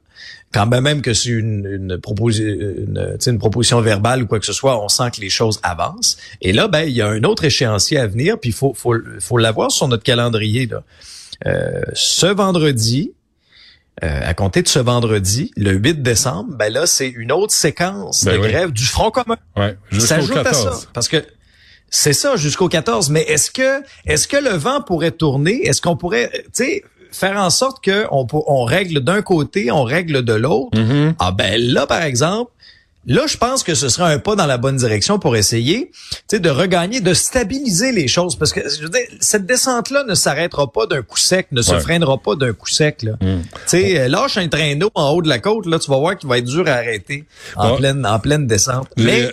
Quand 0.51 0.67
même 0.67 1.01
que 1.01 1.15
c'est 1.15 1.29
une, 1.29 1.65
une, 1.65 1.99
une, 2.05 3.17
une, 3.25 3.39
proposition 3.39 3.81
verbale 3.81 4.21
ou 4.21 4.27
quoi 4.27 4.39
que 4.39 4.45
ce 4.45 4.53
soit, 4.53 4.79
on 4.83 4.87
sent 4.87 5.09
que 5.15 5.19
les 5.19 5.31
choses 5.31 5.59
avancent. 5.63 6.17
Et 6.41 6.53
là, 6.53 6.67
ben 6.67 6.83
il 6.83 6.93
y 6.93 7.01
a 7.01 7.07
un 7.07 7.23
autre 7.23 7.43
échéancier 7.43 7.97
à 7.97 8.05
venir, 8.05 8.39
puis 8.39 8.51
il 8.51 8.53
faut, 8.53 8.75
faut, 8.75 8.95
faut 9.19 9.37
l'avoir 9.39 9.71
sur 9.71 9.87
notre 9.87 10.03
calendrier. 10.03 10.67
Là. 10.67 10.83
Euh, 11.47 11.81
ce 11.93 12.27
vendredi, 12.27 13.13
euh, 14.03 14.21
à 14.23 14.33
compter 14.33 14.61
de 14.61 14.67
ce 14.67 14.79
vendredi, 14.79 15.51
le 15.55 15.71
8 15.73 16.01
décembre, 16.01 16.55
ben 16.55 16.73
là, 16.73 16.85
c'est 16.87 17.09
une 17.09 17.31
autre 17.31 17.53
séquence 17.53 18.25
ben 18.25 18.41
de 18.41 18.47
grève 18.47 18.71
du 18.71 18.85
Front 18.85 19.11
commun. 19.11 19.37
Ouais, 19.55 19.77
ça 19.99 20.15
ajoute 20.15 20.37
à 20.37 20.53
ça. 20.53 20.79
Parce 20.93 21.07
que 21.07 21.23
c'est 21.89 22.13
ça, 22.13 22.35
jusqu'au 22.35 22.69
14. 22.69 23.11
Mais 23.11 23.21
est-ce 23.21 23.51
que 23.51 23.83
est-ce 24.05 24.27
que 24.27 24.37
le 24.37 24.49
vent 24.49 24.81
pourrait 24.81 25.11
tourner? 25.11 25.63
Est-ce 25.67 25.79
qu'on 25.79 25.95
pourrait, 25.95 26.31
tu 26.33 26.49
sais, 26.53 26.83
faire 27.11 27.37
en 27.37 27.51
sorte 27.51 27.83
que 27.83 28.07
on, 28.09 28.25
on 28.31 28.63
règle 28.63 29.01
d'un 29.01 29.21
côté, 29.21 29.71
on 29.71 29.83
règle 29.83 30.23
de 30.23 30.33
l'autre? 30.33 30.75
Mm-hmm. 30.75 31.13
Ah 31.19 31.31
ben 31.31 31.61
là, 31.61 31.85
par 31.85 32.01
exemple, 32.01 32.51
Là, 33.05 33.23
je 33.27 33.37
pense 33.37 33.63
que 33.63 33.75
ce 33.75 33.89
serait 33.89 34.13
un 34.13 34.19
pas 34.19 34.35
dans 34.35 34.45
la 34.45 34.57
bonne 34.57 34.77
direction 34.77 35.19
pour 35.19 35.35
essayer 35.35 35.91
de 36.31 36.49
regagner, 36.49 37.01
de 37.01 37.13
stabiliser 37.13 37.91
les 37.91 38.07
choses. 38.07 38.35
Parce 38.35 38.53
que 38.53 38.61
je 38.61 38.83
veux 38.83 38.89
dire, 38.89 39.01
cette 39.19 39.45
descente-là 39.45 40.03
ne 40.07 40.15
s'arrêtera 40.15 40.71
pas 40.71 40.85
d'un 40.85 41.01
coup 41.01 41.17
sec, 41.17 41.47
ne 41.51 41.61
se 41.61 41.77
freinera 41.79 42.17
pas 42.17 42.35
d'un 42.35 42.53
coup 42.53 42.69
sec. 42.69 43.03
Là. 43.03 43.13
Mm. 43.21 43.41
Tu 43.41 43.47
sais, 43.65 43.99
euh, 43.99 44.07
lâche 44.07 44.37
un 44.37 44.47
traîneau 44.47 44.89
en 44.95 45.11
haut 45.11 45.21
de 45.21 45.29
la 45.29 45.39
côte, 45.39 45.65
là, 45.65 45.79
tu 45.79 45.89
vas 45.91 45.97
voir 45.97 46.17
qu'il 46.17 46.29
va 46.29 46.37
être 46.37 46.45
dur 46.45 46.67
à 46.67 46.71
arrêter 46.71 47.25
en 47.55 47.75
pleine 47.75 48.05
en 48.05 48.19
pleine 48.19 48.47
descente. 48.47 48.87
Mais 48.97 49.29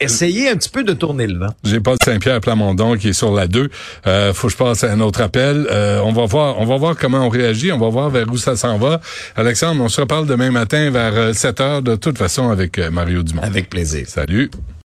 essayez 0.00 0.50
un 0.50 0.56
petit 0.56 0.68
peu 0.68 0.84
de 0.84 0.92
tourner 0.92 1.26
le 1.26 1.38
vent. 1.38 1.54
J'ai 1.64 1.80
pas 1.80 1.94
Saint-Pierre 2.02 2.40
Plamondon 2.40 2.96
qui 2.96 3.08
est 3.08 3.12
sur 3.12 3.32
la 3.32 3.46
2. 3.46 3.70
Euh, 4.06 4.32
faut 4.34 4.48
que 4.48 4.52
je 4.52 4.58
passe 4.58 4.84
à 4.84 4.92
un 4.92 5.00
autre 5.00 5.20
appel. 5.20 5.66
Euh, 5.70 6.00
on 6.04 6.12
va 6.12 6.26
voir, 6.26 6.58
on 6.58 6.64
va 6.64 6.76
voir 6.76 6.96
comment 6.96 7.26
on 7.26 7.28
réagit, 7.28 7.72
on 7.72 7.78
va 7.78 7.88
voir 7.88 8.10
vers 8.10 8.26
où 8.30 8.36
ça 8.36 8.56
s'en 8.56 8.78
va. 8.78 9.00
Alexandre, 9.36 9.82
on 9.82 9.88
se 9.88 10.00
reparle 10.00 10.26
demain 10.26 10.50
matin 10.50 10.90
vers 10.90 11.34
7 11.34 11.60
euh, 11.60 11.64
heures 11.64 11.82
de 11.82 11.96
toute 11.96 12.18
façon 12.18 12.50
avec 12.50 12.78
Marie 12.78 13.11
avec 13.42 13.68
plaisir. 13.70 14.08
Salut. 14.08 14.50